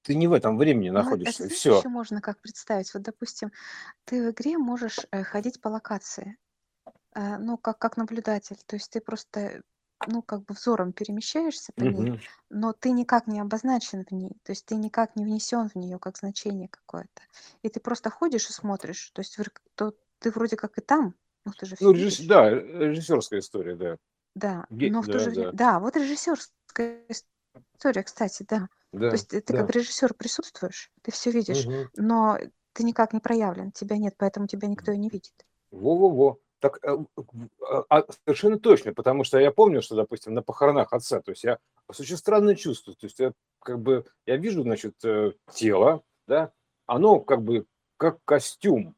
[0.03, 1.79] ты не в этом времени ну, находишься, это и все.
[1.79, 2.93] еще можно как представить.
[2.93, 3.53] Вот, допустим,
[4.05, 6.37] ты в игре можешь э, ходить по локации.
[7.15, 8.57] Э, ну, как как наблюдатель.
[8.67, 9.63] То есть ты просто,
[10.07, 12.13] ну, как бы взором перемещаешься по ней,
[12.51, 14.33] но ты никак не обозначен в ней.
[14.45, 17.23] То есть ты никак не внесен в нее как значение какое-то.
[17.63, 19.11] И ты просто ходишь и смотришь.
[19.15, 19.39] То есть
[19.75, 22.19] то ты вроде как и там, но ты же Ну, все режисс...
[22.19, 22.27] видишь.
[22.27, 23.97] да, режиссерская история, да.
[24.35, 25.49] Да, Ге- но в то Да, же время...
[25.51, 28.69] да, Да, вот режиссерская история, кстати, да.
[29.09, 29.71] То да, есть ты ты как да.
[29.71, 31.89] режиссер присутствуешь, ты все видишь, Мгм.
[31.97, 32.39] но
[32.73, 35.47] ты никак не проявлен, тебя нет, поэтому тебя никто и не видит.
[35.83, 36.31] Во-во-во.
[36.65, 36.97] Так э,
[37.61, 41.45] а, а, совершенно точно, потому что я помню, что, допустим, на похоронах отца, то есть
[41.45, 46.53] я очень странное чувство, то есть я как бы, я вижу, значит, э, тело, да,
[46.87, 47.67] оно как бы
[47.99, 48.97] как костюм,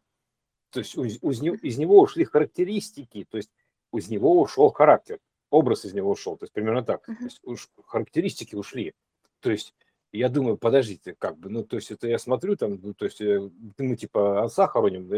[0.71, 3.51] то есть из, из него ушли характеристики, то есть
[3.93, 5.19] из него ушел характер,
[5.51, 8.95] образ из него ушел, то есть примерно так, то есть уж характеристики ушли,
[9.41, 9.75] то есть
[10.13, 13.21] я думаю, подождите, как бы, ну, то есть это я смотрю там, ну, то есть
[13.21, 15.09] э, мы типа отца хороним,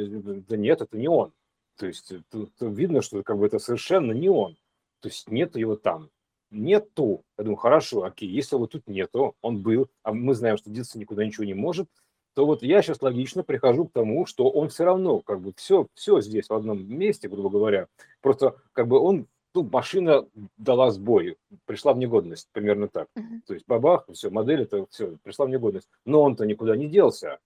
[0.48, 1.34] да нет, это не он,
[1.78, 4.56] то есть э, тут видно, что как бы это совершенно не он.
[5.00, 6.10] То есть нет его там.
[6.50, 7.22] Нету.
[7.38, 10.98] Я думаю, хорошо, окей, если его тут нету, он был, а мы знаем, что деться
[10.98, 11.88] никуда ничего не может,
[12.34, 15.86] то вот я сейчас логично прихожу к тому, что он все равно, как бы все,
[15.94, 17.86] все здесь в одном месте, грубо говоря,
[18.20, 23.08] просто как бы он, ну, машина дала сбой, пришла в негодность, примерно так.
[23.16, 23.40] Uh-huh.
[23.46, 25.88] То есть бабах, все, модель это все, пришла в негодность.
[26.04, 27.38] Но он-то никуда не делся.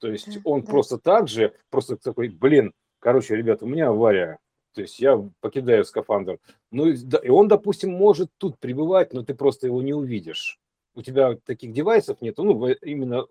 [0.00, 0.40] То есть uh-huh.
[0.44, 0.66] он uh-huh.
[0.66, 2.72] просто так же, просто такой, блин,
[3.04, 4.38] короче, ребята, у меня авария,
[4.72, 6.38] то есть я покидаю скафандр.
[6.72, 10.58] Ну, и он, допустим, может тут пребывать, но ты просто его не увидишь.
[10.94, 13.26] У тебя таких девайсов нет, ну, именно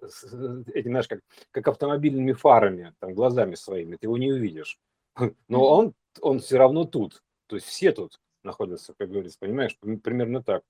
[0.74, 4.78] эти, знаешь, как, как автомобильными фарами, там, глазами своими, ты его не увидишь.
[5.48, 7.24] Но он, он все равно тут.
[7.48, 10.64] То есть все тут находятся, как говорится, понимаешь, примерно так.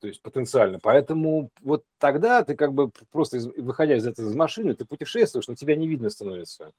[0.00, 0.80] То есть потенциально.
[0.80, 5.54] Поэтому вот тогда ты как бы просто, выходя из этой из машины, ты путешествуешь, но
[5.54, 6.72] тебя не видно становится.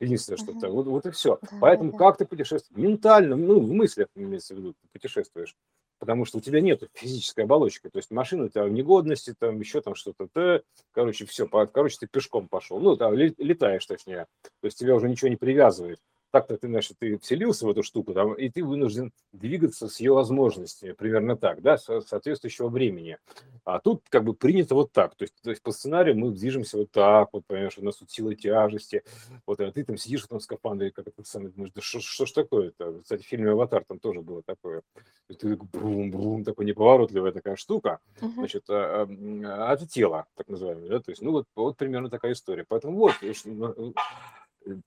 [0.00, 0.70] Единственное, что uh-huh.
[0.70, 1.38] вот, вот и все.
[1.42, 1.98] Да, Поэтому да.
[1.98, 2.82] как ты путешествуешь?
[2.82, 5.54] Ментально, ну, в мыслях имеется в виду, ты путешествуешь.
[5.98, 7.90] Потому что у тебя нет физической оболочки.
[7.90, 10.28] То есть машина у тебя в негодности, там еще там что-то.
[10.32, 12.80] Ты, короче, все, короче, ты пешком пошел.
[12.80, 14.26] Ну, там, летаешь, точнее.
[14.42, 18.14] То есть тебя уже ничего не привязывает так-то ты, значит, ты вселился в эту штуку,
[18.14, 23.18] там, и ты вынужден двигаться с ее возможностями, примерно так, да, с соответствующего времени.
[23.64, 26.78] А тут как бы принято вот так, то есть, то есть по сценарию мы движемся
[26.78, 29.02] вот так, вот, понимаешь, у нас тут сила тяжести,
[29.46, 32.26] вот, а ты там сидишь в этом скафандре, как это самое, думаешь, да что, что
[32.26, 33.00] ж такое-то?
[33.02, 34.82] Кстати, в фильме «Аватар» там тоже было такое.
[35.28, 38.34] И ты брум-брум, такой неповоротливая такая штука, uh-huh.
[38.34, 42.10] значит, а, а, а это тело, так называемое, да, то есть, ну вот, вот примерно
[42.10, 42.64] такая история.
[42.68, 43.14] Поэтому вот,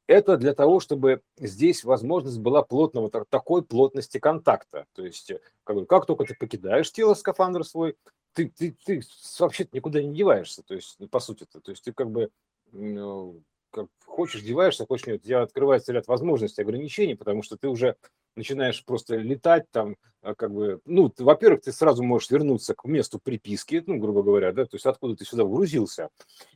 [0.08, 4.86] это для того, чтобы здесь возможность была плотного, такой плотности контакта.
[4.94, 7.96] То есть, э, как, как только ты покидаешь тело скафандр свой,
[8.34, 9.02] ты, ты, ты
[9.40, 11.60] вообще никуда не деваешься, то есть, по сути-то.
[11.60, 12.30] То есть, ты как бы
[12.74, 17.68] ну, как хочешь, деваешься, хочешь нет, у тебя открывается ряд возможностей, ограничений, потому что ты
[17.68, 17.96] уже
[18.36, 23.20] начинаешь просто летать там, а, как бы, ну, во-первых, ты сразу можешь вернуться к месту
[23.20, 26.10] приписки, ну, грубо говоря, да, то есть откуда ты сюда вгрузился,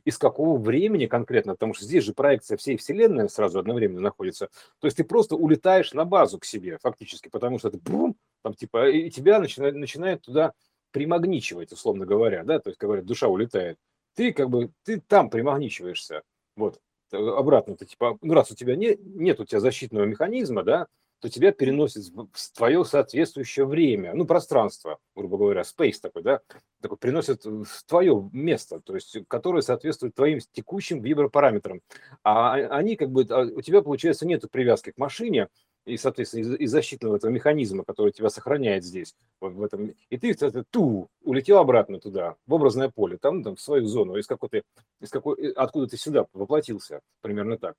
[0.04, 4.48] из какого времени конкретно, потому что здесь же проекция всей вселенной сразу одновременно находится,
[4.80, 8.54] то есть ты просто улетаешь на базу к себе фактически, потому что ты, бум, там,
[8.54, 10.52] типа, и тебя начинает, начинает туда
[10.90, 13.76] примагничивать, условно говоря, да, то есть, говорят, душа улетает,
[14.14, 16.22] ты как бы, ты там примагничиваешься,
[16.56, 16.80] вот,
[17.12, 20.86] обратно, ты типа, ну, раз у тебя не, нет у тебя защитного механизма, да,
[21.20, 26.40] то тебя переносит в твое соответствующее время, ну, пространство, грубо говоря, space такой, да,
[26.80, 31.80] такой приносит в твое место, то есть, которое соответствует твоим текущим вибропараметрам.
[32.22, 35.48] А они как бы, а у тебя, получается, нет привязки к машине,
[35.84, 40.32] и, соответственно, из защитного этого механизма, который тебя сохраняет здесь, вот в этом, и ты
[40.32, 44.62] это, ту, улетел обратно туда, в образное поле, там, там в свою зону, из какой-то,
[45.00, 47.74] из какой, откуда ты сюда воплотился, примерно так.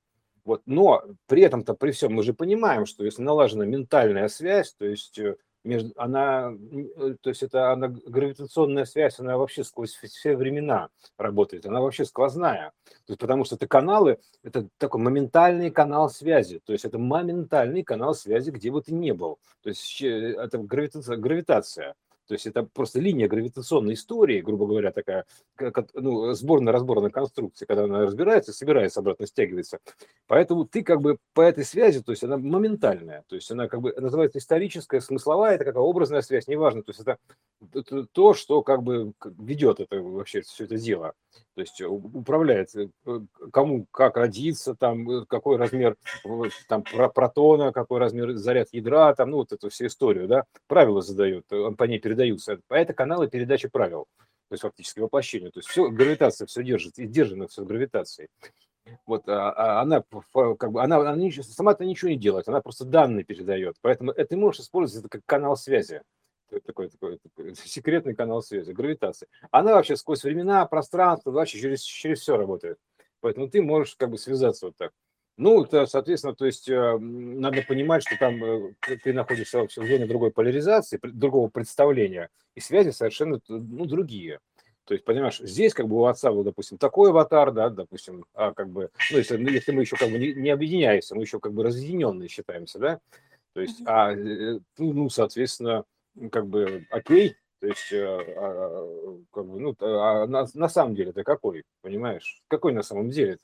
[0.50, 0.64] Вот.
[0.66, 5.20] Но при этом-то, при всем, мы же понимаем, что если налажена ментальная связь, то есть
[5.20, 10.90] э, между, она, э, то есть это она, гравитационная связь, она вообще сквозь все времена
[11.20, 12.72] работает, она вообще сквозная.
[13.06, 17.84] То есть, потому что это каналы, это такой моментальный канал связи, то есть это моментальный
[17.84, 19.38] канал связи, где бы ты ни был.
[19.62, 21.16] То есть э, это гравитация.
[21.16, 21.94] гравитация.
[22.30, 27.86] То есть это просто линия гравитационной истории, грубо говоря, такая как, ну, сборно-разборная конструкция, когда
[27.86, 29.80] она разбирается, собирается, обратно стягивается.
[30.28, 33.82] Поэтому ты как бы по этой связи, то есть она моментальная, то есть она как
[33.82, 37.18] бы называется историческая, смысловая, это какая образная связь, неважно, то есть это,
[37.74, 41.16] это то, что как бы ведет это вообще все это дело.
[41.56, 42.88] То есть управляет, э,
[43.52, 45.98] кому как родиться, там, э, какой размер
[46.68, 51.52] там, протона, какой размер заряд ядра, там, ну, вот эту всю историю, да, правила задает,
[51.52, 52.60] он по ней передаются.
[52.70, 55.52] А это каналы передачи правил, то есть фактически воплощение.
[55.52, 58.30] То есть все, гравитация все держит, и держано все гравитацией.
[59.06, 60.04] Вот а, а она
[60.34, 63.76] как бы она, она сама-то ничего не делает, она просто данные передает.
[63.82, 66.02] Поэтому это ты можешь использовать это как канал связи
[66.66, 69.28] такой, такой, такой секретный канал связи, гравитация.
[69.52, 72.80] Она вообще сквозь времена, пространство, вообще через, через все работает.
[73.22, 74.92] Поэтому ты можешь как бы связаться вот так.
[75.40, 80.06] Ну, то, соответственно, то есть э, надо понимать, что там э, ты находишься в зоне
[80.06, 84.42] другой поляризации, другого представления, и связи совершенно ну, другие.
[84.84, 88.54] То есть, понимаешь, здесь как бы у отца был, допустим, такой аватар, да, допустим, а
[88.54, 91.40] как бы, ну, если, ну, если мы еще как бы не, не объединяемся, мы еще
[91.40, 93.00] как бы разъединенные считаемся, да,
[93.54, 95.86] То есть, а, э, ну, ну, соответственно,
[96.34, 101.12] как бы, окей, то есть, э, а, как бы, ну, а на, на самом деле
[101.12, 102.42] это какой, понимаешь?
[102.50, 103.38] Какой на самом деле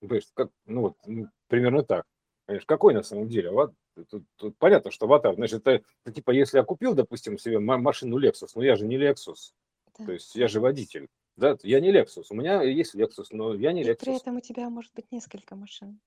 [0.00, 0.20] это?
[0.34, 2.04] Как, ну, вот, ну, примерно так.
[2.46, 3.50] Понимаешь, какой на самом деле?
[3.50, 3.72] Вот,
[4.08, 8.20] тут, тут понятно, что аватар, значит, это, это типа, если я купил, допустим, себе машину
[8.20, 9.52] Lexus, но я же не Lexus,
[9.98, 10.04] да.
[10.06, 11.08] то есть я же водитель.
[11.36, 12.24] Да, я не Lexus.
[12.30, 13.96] У меня есть Lexus, но я не И Lexus.
[13.96, 16.00] при этом у тебя может быть несколько машин.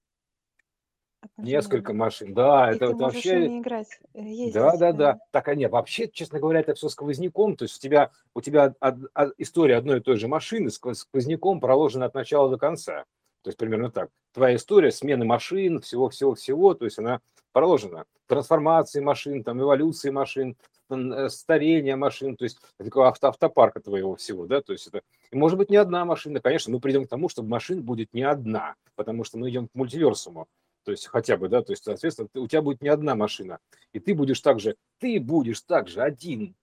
[1.38, 3.46] Несколько машин, да, И это, ты это вообще...
[3.46, 4.54] ими играть, э, Да, ездить.
[4.54, 4.92] да, да.
[4.94, 5.20] да.
[5.32, 7.58] Так, а нет, вообще, честно говоря, это все сквозняком.
[7.58, 10.96] То есть у тебя, у тебя од- од- история одной и той же машины сквоз-
[10.96, 13.04] сквозняком проложена от начала до конца.
[13.42, 14.10] То есть примерно так.
[14.34, 17.22] Твоя история смены машин, всего-всего-всего, то есть она
[17.52, 18.06] проложена.
[18.28, 20.56] Трансформации машин, там, эволюции машин,
[20.90, 25.36] э, старения машин, то есть такой авто, автопарка твоего всего, да, то есть это, и
[25.36, 28.76] может быть не одна машина, конечно, мы придем к тому, что машин будет не одна,
[28.96, 30.48] потому что мы идем к мультиверсуму,
[30.84, 33.60] то есть хотя бы, да, то есть, соответственно, у тебя будет не одна машина,
[33.94, 36.56] и ты будешь также, ты будешь также один,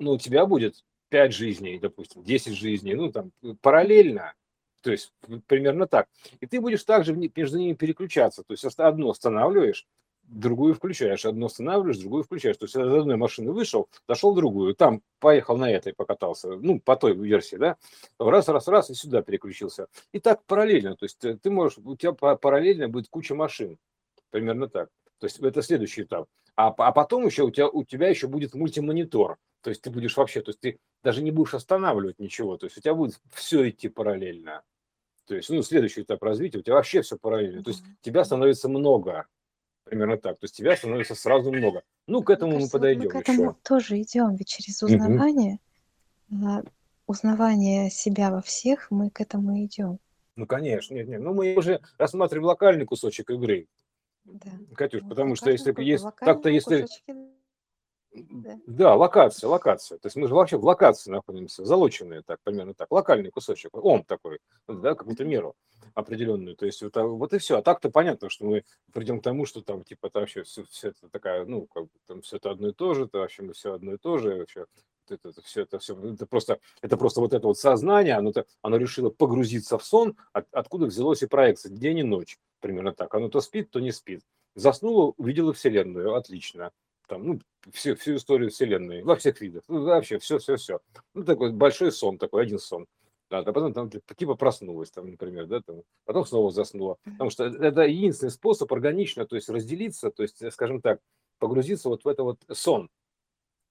[0.00, 4.34] но у тебя будет 5 жизней, допустим, 10 жизней, ну, там, параллельно,
[4.82, 5.12] то есть
[5.46, 6.08] примерно так.
[6.40, 9.86] И ты будешь также между ними переключаться, то есть одну останавливаешь,
[10.24, 12.56] другую включаешь, одну останавливаешь, другую включаешь.
[12.56, 16.80] То есть из одной машины вышел, зашел в другую, там поехал на этой покатался, ну,
[16.80, 17.76] по той версии, да,
[18.18, 19.88] раз, раз, раз, и сюда переключился.
[20.12, 23.78] И так параллельно, то есть э, ты можешь, у тебя па- параллельно будет куча машин,
[24.30, 24.88] примерно так.
[25.18, 26.26] То есть это следующий этап.
[26.56, 29.38] А, а потом еще у тебя, у тебя еще будет мультимонитор.
[29.62, 32.56] То есть ты будешь вообще, то есть ты даже не будешь останавливать ничего.
[32.56, 34.62] То есть у тебя будет все идти параллельно.
[35.26, 37.62] То есть, ну, следующий этап развития, у тебя вообще все параллельно.
[37.62, 39.26] То есть тебя становится много.
[39.84, 40.38] Примерно так.
[40.38, 41.82] То есть тебя становится сразу много.
[42.06, 43.56] Ну, к Мне этому мы кажется, вот мы к подойдем этому еще.
[43.62, 45.58] тоже идем, ведь через узнавание,
[46.30, 46.62] а,
[47.06, 49.98] узнавание себя во всех, мы к этому идем.
[50.36, 51.20] Ну, конечно, нет, нет.
[51.20, 53.66] Ну, мы уже рассматриваем локальный кусочек игры,
[54.24, 54.50] Да.
[54.74, 57.14] Катюш, Вот потому что если есть так-то, если кусочки,
[58.14, 58.58] да.
[58.66, 59.98] Да, локация, локация.
[59.98, 62.90] То есть мы же вообще в локации находимся, залоченные так, примерно так.
[62.90, 65.54] Локальный кусочек, ом такой, да, какую-то меру
[65.94, 66.56] определенную.
[66.56, 67.58] То есть это, вот и все.
[67.58, 70.88] А так-то понятно, что мы придем к тому, что там типа это вообще все, все
[70.88, 73.52] это такая, ну, как бы там все это одно и то же, это вообще мы
[73.52, 76.96] все одно и то же, вообще вот это, это все, это все, это просто, это
[76.96, 81.26] просто вот это вот сознание, оно, оно решило погрузиться в сон, от- откуда взялось и
[81.26, 83.14] проекция, день и ночь, примерно так.
[83.14, 84.22] Оно то спит, то не спит.
[84.54, 86.72] Заснуло, увидела Вселенную, отлично.
[87.12, 87.38] Там, ну,
[87.72, 90.80] всю, всю историю Вселенной, во всех видах, ну, вообще все, все, все.
[91.12, 92.86] Ну, такой большой сон, такой один сон.
[93.28, 96.96] Да, а потом там типа проснулась, там, например, да, там, потом снова заснула.
[97.04, 101.00] Потому что это единственный способ органично, то есть разделиться, то есть, скажем так,
[101.38, 102.88] погрузиться вот в это вот сон,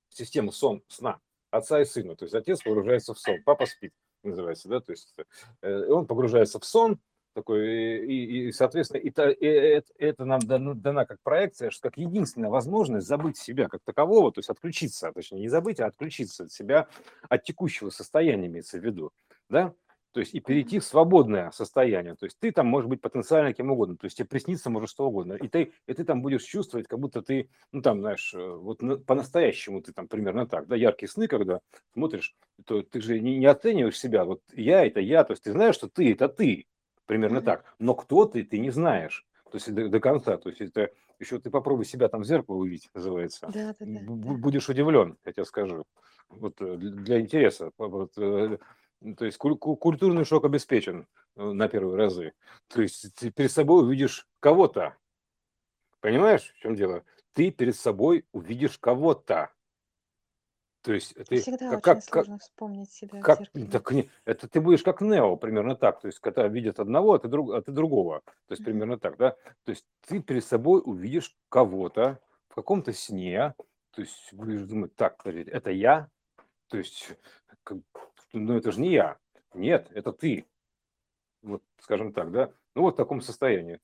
[0.09, 2.15] систему сон, сна, отца и сына.
[2.15, 5.15] То есть отец погружается в сон, папа спит, называется, да, то есть
[5.63, 6.99] э, он погружается в сон,
[7.33, 13.07] такой, и, и соответственно, это, это, это нам дано, дана как проекция, как единственная возможность
[13.07, 16.87] забыть себя как такового, то есть отключиться, точнее не забыть, а отключиться от себя,
[17.29, 19.11] от текущего состояния имеется в виду,
[19.49, 19.73] да,
[20.13, 22.15] то есть и перейти в свободное состояние.
[22.15, 25.07] То есть ты там можешь быть потенциально кем угодно, то есть тебе приснится может что
[25.07, 25.33] угодно.
[25.33, 28.81] И ты, и ты там будешь чувствовать, как будто ты, ну там, знаешь, э, вот
[28.81, 31.61] на- по-настоящему ты там примерно так, да, яркие сны, когда
[31.93, 35.51] смотришь, то ты же не, не оцениваешь себя, вот я это я, то есть ты
[35.53, 36.67] знаешь, что ты это ты,
[37.11, 39.25] примерно так, но кто ты, ты не знаешь.
[39.51, 42.55] То есть до, до конца, то есть это еще ты попробуй себя там в зеркало
[42.55, 43.47] увидеть, называется.
[43.53, 44.29] Да, да, да, Бу- да.
[44.29, 45.83] бу- Будешь удивлен, я тебе скажу.
[46.29, 47.71] Вот э, для интереса.
[47.77, 48.57] Вот, э,
[49.17, 52.31] То есть куль- ку- культурный шок обеспечен э, на первые разы.
[52.69, 54.95] То есть ты перед собой увидишь кого-то.
[55.99, 57.03] Понимаешь, в чем дело?
[57.33, 59.49] Ты перед собой увидишь кого-то.
[60.81, 63.65] То есть И ты всегда как, очень как, как, сложно вспомнить себя в как, зеркале.
[63.67, 66.01] так не- это ты будешь как Нео, примерно так.
[66.01, 68.21] То есть, когда видят одного, а ты, друг, а ты другого.
[68.47, 69.31] То есть, примерно так, да?
[69.63, 73.53] То есть, ты перед собой увидишь кого-то в каком-то сне.
[73.91, 76.09] То есть, будешь думать, так, это я?
[76.67, 77.11] То есть,
[77.63, 77.77] как-
[78.33, 79.17] ну, это же не я.
[79.53, 80.47] Нет, это ты.
[81.43, 82.51] Вот, скажем так, да?
[82.73, 83.79] Ну, вот в таком состоянии.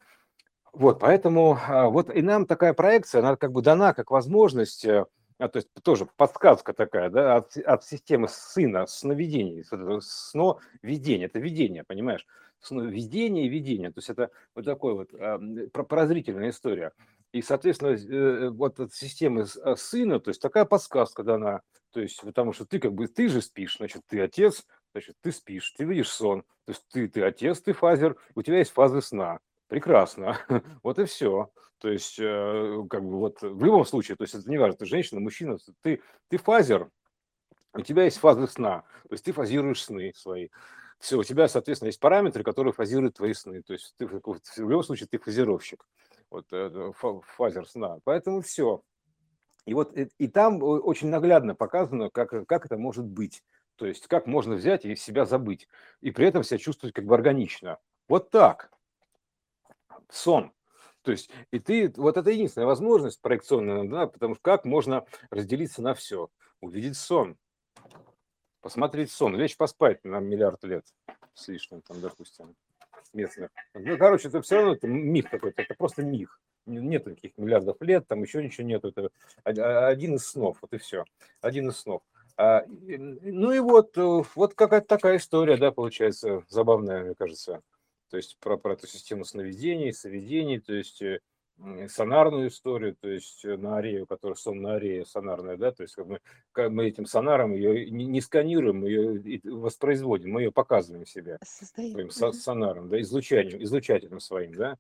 [0.74, 5.06] Вот, поэтому а, вот и нам такая проекция, она как бы дана как возможность, э,
[5.40, 9.64] а, то есть тоже подсказка такая, да, от, от системы сына, сновидений,
[10.02, 12.26] сновидение, это видение, понимаешь?
[12.60, 16.92] Сновидение и видение, то есть это вот такой вот а, м, про- прозрительная история.
[17.32, 22.20] И, соответственно, э, вот от системы а, сына, то есть такая подсказка дана, то есть
[22.22, 25.84] потому что ты как бы, ты же спишь, значит, ты отец, значит, ты спишь, ты
[25.84, 30.40] видишь сон, то есть ты, ты отец, ты father, у тебя есть фазы сна, прекрасно,
[30.84, 31.52] вот и все.
[31.80, 34.86] То есть, э, как бы вот в любом случае, то есть это не важно, ты
[34.86, 36.90] женщина, мужчина, ты, ты father,
[37.74, 40.50] у тебя есть фазы сна, то есть ты фазируешь сны свои.
[41.00, 43.62] Все, у тебя, соответственно, есть параметры, которые фазируют твои сны.
[43.62, 44.14] То есть ты в
[44.58, 45.88] любом случае ты фазировщик.
[46.32, 46.48] вот
[47.38, 48.00] фазер сна.
[48.04, 48.82] Поэтому все.
[49.66, 53.44] И вот и, и там очень наглядно показано, как, как это может быть.
[53.76, 55.68] То есть как можно взять и себя забыть,
[56.02, 57.78] и при этом себя чувствовать как бы органично.
[58.08, 58.72] Вот так.
[60.10, 60.52] Сон.
[61.08, 65.82] То есть, и ты, вот это единственная возможность проекционная, да, потому что как можно разделиться
[65.82, 66.30] на все?
[66.60, 67.38] Увидеть сон,
[68.60, 70.86] посмотреть сон, лечь поспать на миллиард лет
[71.34, 72.58] с лишним, там, допустим,
[73.14, 73.52] местных.
[73.74, 76.42] Ну, короче, это все равно это миф какой-то, это просто миф.
[76.66, 78.84] Нет таких миллиардов лет, там еще ничего нет.
[78.84, 81.06] Это один из снов, вот и все.
[81.40, 82.02] Один из снов.
[82.36, 87.62] А, ну и вот, э, вот какая-то такая история, да, получается, забавная, мне кажется.
[88.10, 91.20] То есть про, про эту систему сновидений, соведений, то есть э,
[91.88, 95.98] сонарную историю, то есть э, на арею, которая сон на арее сонарная, да, то есть
[95.98, 96.20] мы,
[96.56, 102.90] мы этим сонаром ее не, сканируем, мы ее воспроизводим, мы ее показываем себе своим сонаром,
[102.90, 104.78] да, излучанием, излучателем своим, да,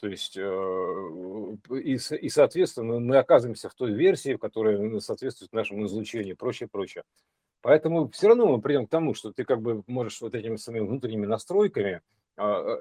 [0.00, 6.36] то есть, э, и, и, соответственно, мы оказываемся в той версии, которая соответствует нашему излучению
[6.36, 7.04] прочее, прочее.
[7.62, 10.86] Поэтому все равно мы придем к тому, что ты как бы можешь вот этими своими
[10.86, 12.00] внутренними настройками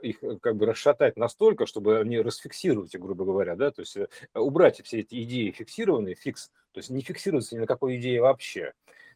[0.02, 4.08] их э, как бы расшатать настолько, чтобы они расфиксировать, грубо говоря, да, то есть э,
[4.34, 8.74] убрать все эти идеи фиксированные, фикс, то есть не фиксироваться ни на какой идее вообще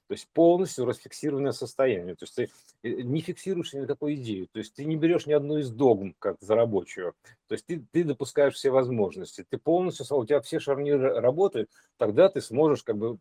[0.07, 2.15] то есть полностью расфиксированное состояние.
[2.15, 2.49] То есть ты
[2.83, 6.15] э, не фиксируешь ни такой идею, то есть ты не берешь ни одну из догм
[6.19, 7.13] как за рабочую,
[7.47, 12.29] то есть ты, ты допускаешь все возможности, ты полностью, у тебя все шарниры работают, тогда
[12.29, 13.17] ты сможешь как бы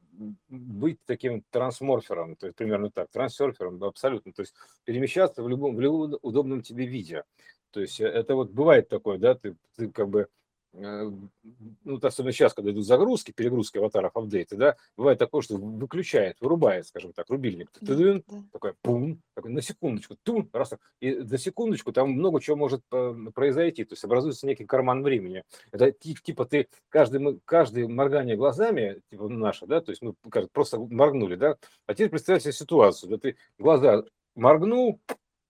[0.49, 4.55] быть таким трансморфером, то есть примерно так, трансерфером, абсолютно, то есть
[4.85, 7.25] перемещаться в любом, в любом удобном тебе виде.
[7.71, 10.29] То есть э, это вот бывает такое, да, ты, ты как бы
[10.75, 16.87] ну, особенно сейчас, когда идут загрузки, перегрузки аватаров, апдейты, да, бывает такое, что выключает, вырубает,
[16.87, 18.21] скажем так, рубильник, да, да.
[18.53, 23.15] такой пум, такой, на секундочку, тун, раз, и за секундочку там много чего может э,
[23.35, 25.45] произойти, то есть образуется некий карман времени.
[25.73, 30.15] Это типа ты каждый, каждый моргание глазами, типа наше, да, то есть мы
[30.53, 31.57] просто моргнули, да,
[31.87, 34.05] а теперь представь себе ситуацию, да, ты глаза
[34.35, 35.01] моргнул,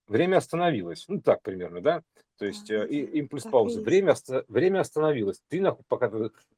[0.08, 2.02] время остановилось, ну так примерно, да,
[2.38, 3.80] то есть э, и, импульс паузы.
[3.80, 4.14] Время,
[4.48, 5.40] время остановилось.
[5.48, 6.08] Ты пока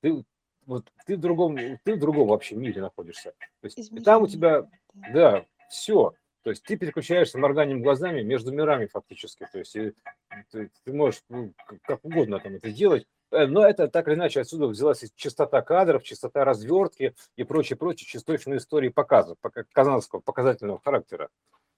[0.01, 0.25] ты,
[0.67, 3.35] вот ты в другом, ты в другом вообще мире находишься.
[3.61, 4.69] То есть и там у тебя,
[5.13, 6.15] да, все.
[6.43, 9.47] То есть ты переключаешься морганием глазами между мирами фактически.
[9.51, 13.07] То есть ты, ты можешь ну, как угодно там это делать.
[13.31, 18.07] Э, но это так или иначе отсюда взялась частота кадров, частота развертки и прочее, прочее,
[18.07, 21.31] частотные истории показов, показательного характера.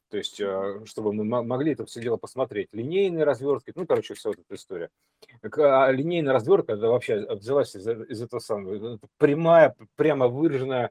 [0.09, 2.68] То есть, э, чтобы мы могли это все дело посмотреть.
[2.72, 4.90] Линейные развертки, ну, короче, вся вот эта история.
[5.42, 10.90] А линейная развертка, это вообще взялась из, из этого самого, это прямая, прямо выраженная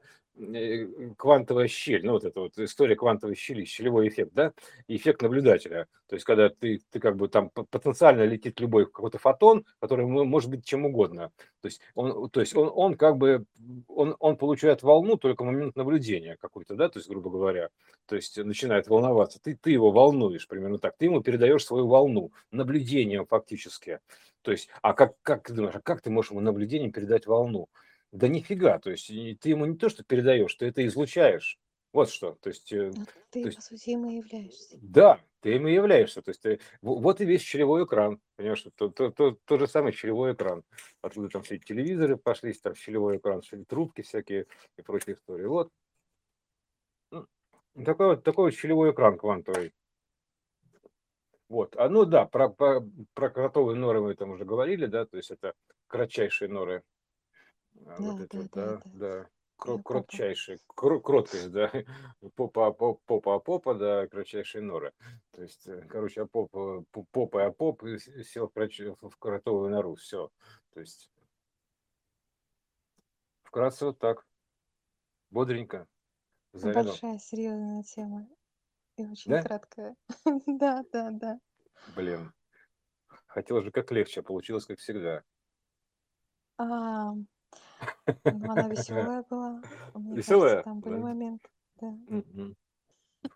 [1.16, 4.52] квантовая щель, ну вот эта вот история квантовой щели, щелевой эффект, да,
[4.86, 5.86] эффект наблюдателя.
[6.08, 10.50] То есть когда ты, ты как бы там потенциально летит любой какой-то фотон, который может
[10.50, 11.32] быть чем угодно.
[11.62, 13.46] То есть он, то есть он, он как бы,
[13.88, 17.70] он, он получает волну только в момент наблюдения какой-то, да, то есть грубо говоря,
[18.06, 19.40] то есть начинает волноваться.
[19.40, 24.00] Ты, ты его волнуешь примерно так, ты ему передаешь свою волну наблюдением фактически.
[24.42, 27.68] То есть, а как, как ты думаешь, а как ты можешь ему наблюдением передать волну?
[28.12, 31.58] Да нифига, то есть ты ему не то, что передаешь, ты это излучаешь.
[31.96, 32.36] Вот что.
[32.42, 34.76] То есть, э, ну, ты, то есть, по сути, им и являешься.
[34.82, 36.20] Да, ты им и являешься.
[36.20, 38.20] То есть ты, вот и весь черевой экран.
[38.36, 40.62] Понимаешь, то, то, то, то же самое черевой экран.
[41.00, 44.46] Откуда там все телевизоры пошли, там черевой экран, все трубки всякие
[44.76, 45.46] и прочие истории.
[45.46, 45.70] Вот.
[47.82, 49.72] Такой вот, такой вот щелевой экран квантовый.
[51.48, 51.76] Вот.
[51.76, 52.82] А ну да, про, про,
[53.14, 55.54] про кротовые норы мы там уже говорили, да, то есть это
[55.86, 56.82] кратчайшие норы
[57.86, 59.28] а, вот это вот, да, да.
[59.58, 61.70] Кро- кротчайший, кро- кроткость, да,
[62.34, 64.92] попа, попа, попа, попа, да, кратчайшие норы.
[65.30, 67.82] То есть, э, короче, попа, попа, а поп
[68.22, 68.80] сел в, крач...
[68.80, 70.30] в кротовую нору, все.
[70.74, 71.10] То есть,
[73.44, 74.26] вкратце вот так,
[75.30, 75.88] бодренько,
[76.52, 76.84] зарядом.
[76.86, 78.28] Большая серьезная тема
[78.98, 79.42] и очень Да?
[79.42, 79.96] краткая.
[80.46, 81.40] Да, да, да.
[81.94, 82.32] Блин,
[83.26, 85.24] хотел же как легче, получилось как всегда.
[86.58, 87.12] А,
[88.06, 89.62] ну, она веселая была.
[89.94, 90.62] Мне кажется, Веселая?
[90.62, 91.00] там были Да.
[91.00, 91.48] моменты.
[91.80, 91.88] Да.
[92.08, 92.56] Мгм.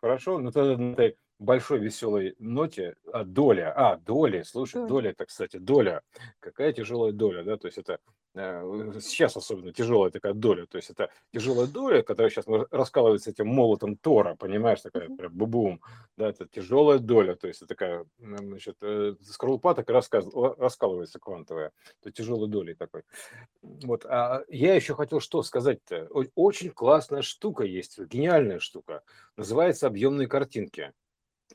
[0.00, 4.88] Хорошо, ну тогда большой веселой ноте, а, доля, а, доля, слушай, Доля.
[4.88, 6.02] доля, это, кстати, доля,
[6.38, 7.98] какая тяжелая доля, да, то есть это
[8.34, 13.48] э, сейчас особенно тяжелая такая доля, то есть это тяжелая доля, которая сейчас раскалывается этим
[13.48, 15.80] молотом Тора, понимаешь, такая прям бубум,
[16.18, 20.54] да, это тяжелая доля, то есть это такая, значит, э, скорлупа так и расказ- ла-
[20.58, 21.72] раскалывается квантовая,
[22.02, 23.02] то тяжелой долей такой.
[23.62, 29.02] Вот, а я еще хотел что сказать-то, очень классная штука есть, гениальная штука,
[29.36, 30.92] называется объемные картинки.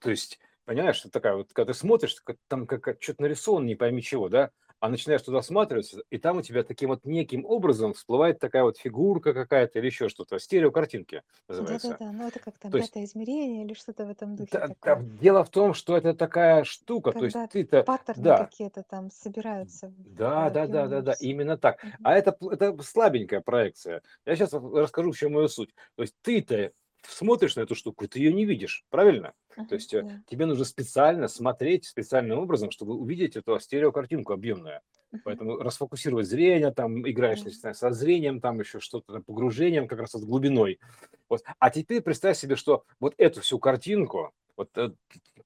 [0.02, 2.16] То есть, понимаешь, что такая вот, когда ты смотришь,
[2.48, 6.42] там как, что-то нарисовано, не пойми чего, да, а начинаешь туда всматриваться, и там у
[6.42, 11.98] тебя таким вот неким образом всплывает такая вот фигурка какая-то или еще что-то, стереокартинки называется.
[11.98, 14.62] Да-да-да, ну это как там То есть пятое измерение или что-то в этом духе да,
[14.62, 15.04] такое.
[15.04, 18.84] там дело в том, что это такая штука, то есть Когда ты-то, паттерны да, какие-то
[18.84, 21.02] там собираются в да, да, да, да, объемном...
[21.02, 21.80] да, с- именно так.
[21.82, 21.94] Мгм.
[22.04, 24.02] А это, это слабенькая проекция.
[24.26, 25.74] Я сейчас расскажу, в чем ее суть.
[25.96, 26.72] То есть ты-то
[27.10, 29.34] смотришь на эту штуку, ты ее не видишь, правильно?
[29.68, 34.82] То Мгм, есть э, тебе нужно специально смотреть специальным образом, чтобы увидеть эту стереокартинку объемную.
[35.12, 35.22] Мгм.
[35.24, 40.24] Поэтому расфокусировать зрение, там играешь начинаешь со зрением, там еще что-то погружением, как раз с
[40.24, 40.80] глубиной.
[41.30, 41.42] Вот.
[41.60, 44.92] А теперь представь себе, что вот эту всю картинку, вот э,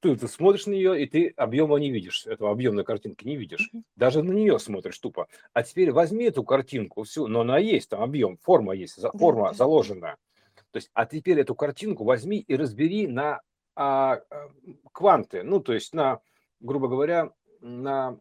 [0.02, 3.72] ты, ты смотришь на нее, и ты объема не видишь, этого объемной картинки не видишь.
[3.72, 3.84] Мгм.
[3.96, 5.28] Даже на нее смотришь тупо.
[5.54, 10.18] А теперь возьми эту картинку всю, но она есть, там объем, форма есть, форма заложена.
[10.72, 13.42] То есть, а теперь эту картинку возьми и разбери на
[13.76, 14.50] а, а,
[14.92, 16.20] кванты, ну, то есть на,
[16.60, 18.20] грубо говоря, на,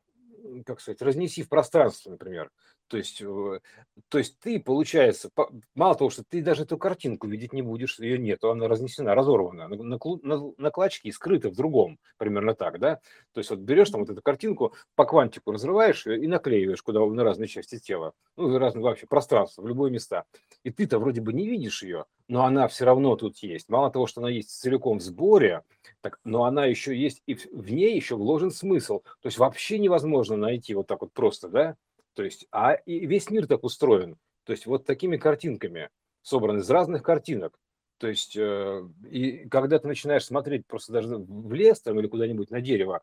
[0.64, 2.50] как сказать, разнеси в пространство, например.
[2.88, 3.60] То есть, э,
[4.08, 7.98] то есть ты, получается, по- мало того, что ты даже эту картинку видеть не будешь,
[7.98, 12.78] ее нету, она разнесена, разорвана, на, на на- на клочки, скрыта в другом, примерно так,
[12.78, 13.00] да?
[13.34, 17.04] То есть вот берешь там вот эту картинку, по квантику разрываешь ее и наклеиваешь куда
[17.04, 20.24] на разные части тела, ну, в разные вообще пространства, в любые места.
[20.64, 23.68] И ты-то вроде бы не видишь ее, но она все равно тут есть.
[23.68, 25.62] Мало того, что она есть целиком в сборе,
[26.00, 29.00] так, но она еще есть, и в ней еще вложен смысл.
[29.20, 31.76] То есть вообще невозможно найти вот так вот просто, да?
[32.18, 34.16] То есть, а и весь мир так устроен.
[34.42, 35.88] То есть вот такими картинками,
[36.22, 37.56] собраны из разных картинок.
[37.98, 42.50] То есть, э, и когда ты начинаешь смотреть просто даже в лес там или куда-нибудь
[42.50, 43.02] на дерево,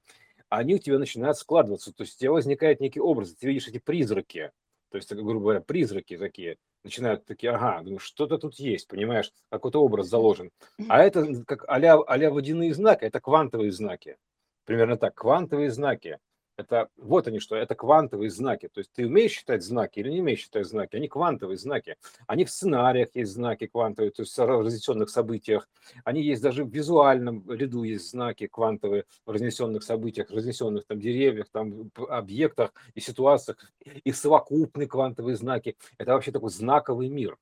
[0.49, 1.93] они у тебя начинают складываться.
[1.93, 4.51] То есть у тебя возникает некий образ, ты видишь эти призраки.
[4.91, 9.81] То есть, грубо говоря, призраки такие начинают такие, ага, думаю, что-то тут есть, понимаешь, какой-то
[9.81, 10.51] образ заложен.
[10.89, 14.17] А это как а-ля, а-ля водяные знаки, это квантовые знаки.
[14.65, 16.19] Примерно так, квантовые знаки.
[16.57, 18.69] Это вот они что, это квантовые знаки.
[18.69, 20.95] То есть ты умеешь считать знаки или не умеешь считать знаки?
[20.95, 21.97] Они квантовые знаки.
[22.27, 25.67] Они в сценариях есть знаки квантовые, то есть в разнесенных событиях.
[26.05, 31.49] Они есть даже в визуальном ряду есть знаки квантовые в разнесенных событиях, разнесенных там деревьях,
[31.49, 33.57] там объектах и ситуациях.
[34.03, 35.75] И совокупные квантовые знаки.
[35.97, 37.37] Это вообще такой знаковый мир.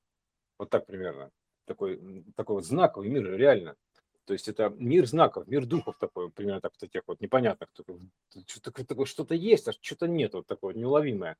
[0.58, 1.30] Вот так примерно.
[1.66, 3.76] Такой, такой вот знаковый мир, реально.
[4.24, 7.68] То есть это мир знаков, мир духов такой, примерно так, вот этих вот непонятных.
[9.06, 11.36] Что-то, есть, а что-то нет, вот такое неуловимое.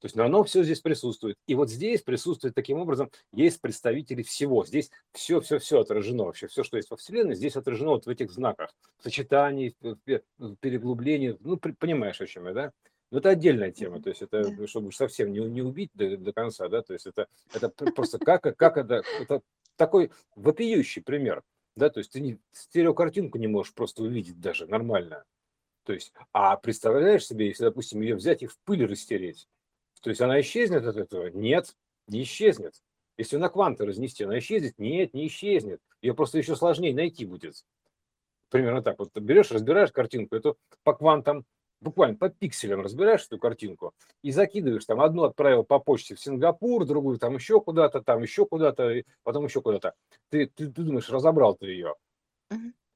[0.00, 1.36] То есть, но оно все здесь присутствует.
[1.46, 4.64] И вот здесь присутствует таким образом, есть представители всего.
[4.64, 6.48] Здесь все-все-все отражено вообще.
[6.48, 8.74] Все, что есть во Вселенной, здесь отражено вот в этих знаках.
[8.98, 11.36] В сочетании, в пе- в переглублении.
[11.40, 12.72] Ну, понимаешь, о чем я, да?
[13.12, 14.66] Но это отдельная тема, то есть это, Да.
[14.66, 18.56] чтобы совсем не, не убить до, до конца, да, то есть это, это просто как,
[18.56, 19.42] как это, это
[19.76, 21.42] такой вопиющий пример,
[21.76, 25.24] да, то есть ты не, стереокартинку не можешь просто увидеть даже нормально,
[25.84, 29.48] то есть, а представляешь себе, если, допустим, ее взять и в пыль растереть,
[30.02, 31.28] то есть она исчезнет от этого?
[31.28, 31.76] Нет,
[32.08, 32.74] не исчезнет.
[33.16, 34.78] Если на кванты разнести, она исчезнет?
[34.78, 35.80] Нет, не исчезнет.
[36.00, 37.64] Ее просто еще сложнее найти будет.
[38.48, 38.98] Примерно так.
[38.98, 41.44] Вот берешь, разбираешь картинку, эту по квантам,
[41.82, 46.86] буквально по пикселям разбираешь эту картинку и закидываешь там одну отправил по почте в Сингапур,
[46.86, 49.94] другую там еще куда-то, там еще куда-то, потом еще куда-то.
[50.30, 51.94] Ты, ты, ты думаешь, разобрал ты ее.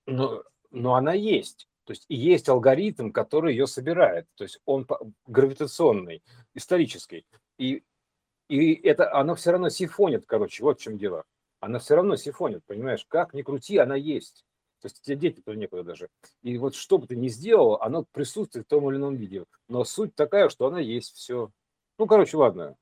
[0.06, 1.68] Но, но она есть.
[1.84, 4.26] То есть есть алгоритм, который ее собирает.
[4.36, 4.86] То есть он
[5.26, 6.22] гравитационный,
[6.54, 7.26] исторический.
[7.58, 7.82] И,
[8.48, 11.24] и это оно все равно сифонит, короче, вот в чем дело.
[11.60, 13.04] Она все равно сифонит, понимаешь?
[13.08, 14.44] Как ни крути, она есть.
[14.86, 16.08] То есть тебе дети туда некуда даже.
[16.42, 19.44] И вот что бы ты ни сделал, оно присутствует в том или ином виде.
[19.68, 21.50] Но суть такая, что она есть, все.
[21.98, 22.76] Ну, короче, ладно.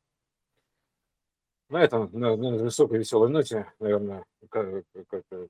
[1.71, 5.49] На этом, на, на высокой веселой ноте, наверное, как, как-то,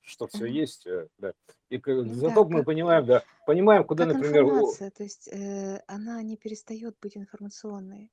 [0.00, 1.34] что все есть, э, да.
[1.68, 5.82] И зато да, мы как, понимаем, да, понимаем, куда, как например, информация, то есть э,
[5.86, 8.10] она не перестает быть информационной.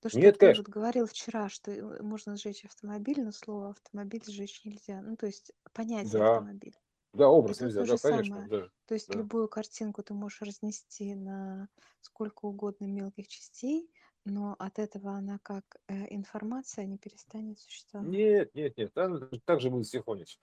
[0.00, 3.70] То, что нет, ты конечно, вот говорил вчера, что э, можно сжечь автомобиль, но слово
[3.70, 5.02] автомобиль сжечь нельзя.
[5.02, 6.74] Ну, то есть понятие да, автомобиль.
[7.12, 8.48] да, образ тут нельзя, да, конечно, самое.
[8.48, 9.18] да, То есть да.
[9.18, 11.68] любую картинку ты можешь разнести на
[12.00, 13.90] сколько угодно мелких частей,
[14.24, 18.08] но от этого она как э, информация не перестанет существовать.
[18.08, 20.40] Нет, нет, нет, там так же будет сифонить.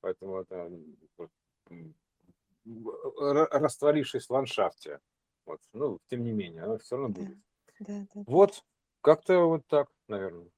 [0.00, 0.70] Поэтому это
[2.66, 5.00] р- растворившись в ландшафте.
[5.46, 5.60] Вот.
[5.72, 7.38] Ну, тем не менее, оно все равно Да, будет.
[7.80, 8.24] да, да.
[8.26, 8.64] Вот,
[9.04, 10.48] как-то вот так, наверное.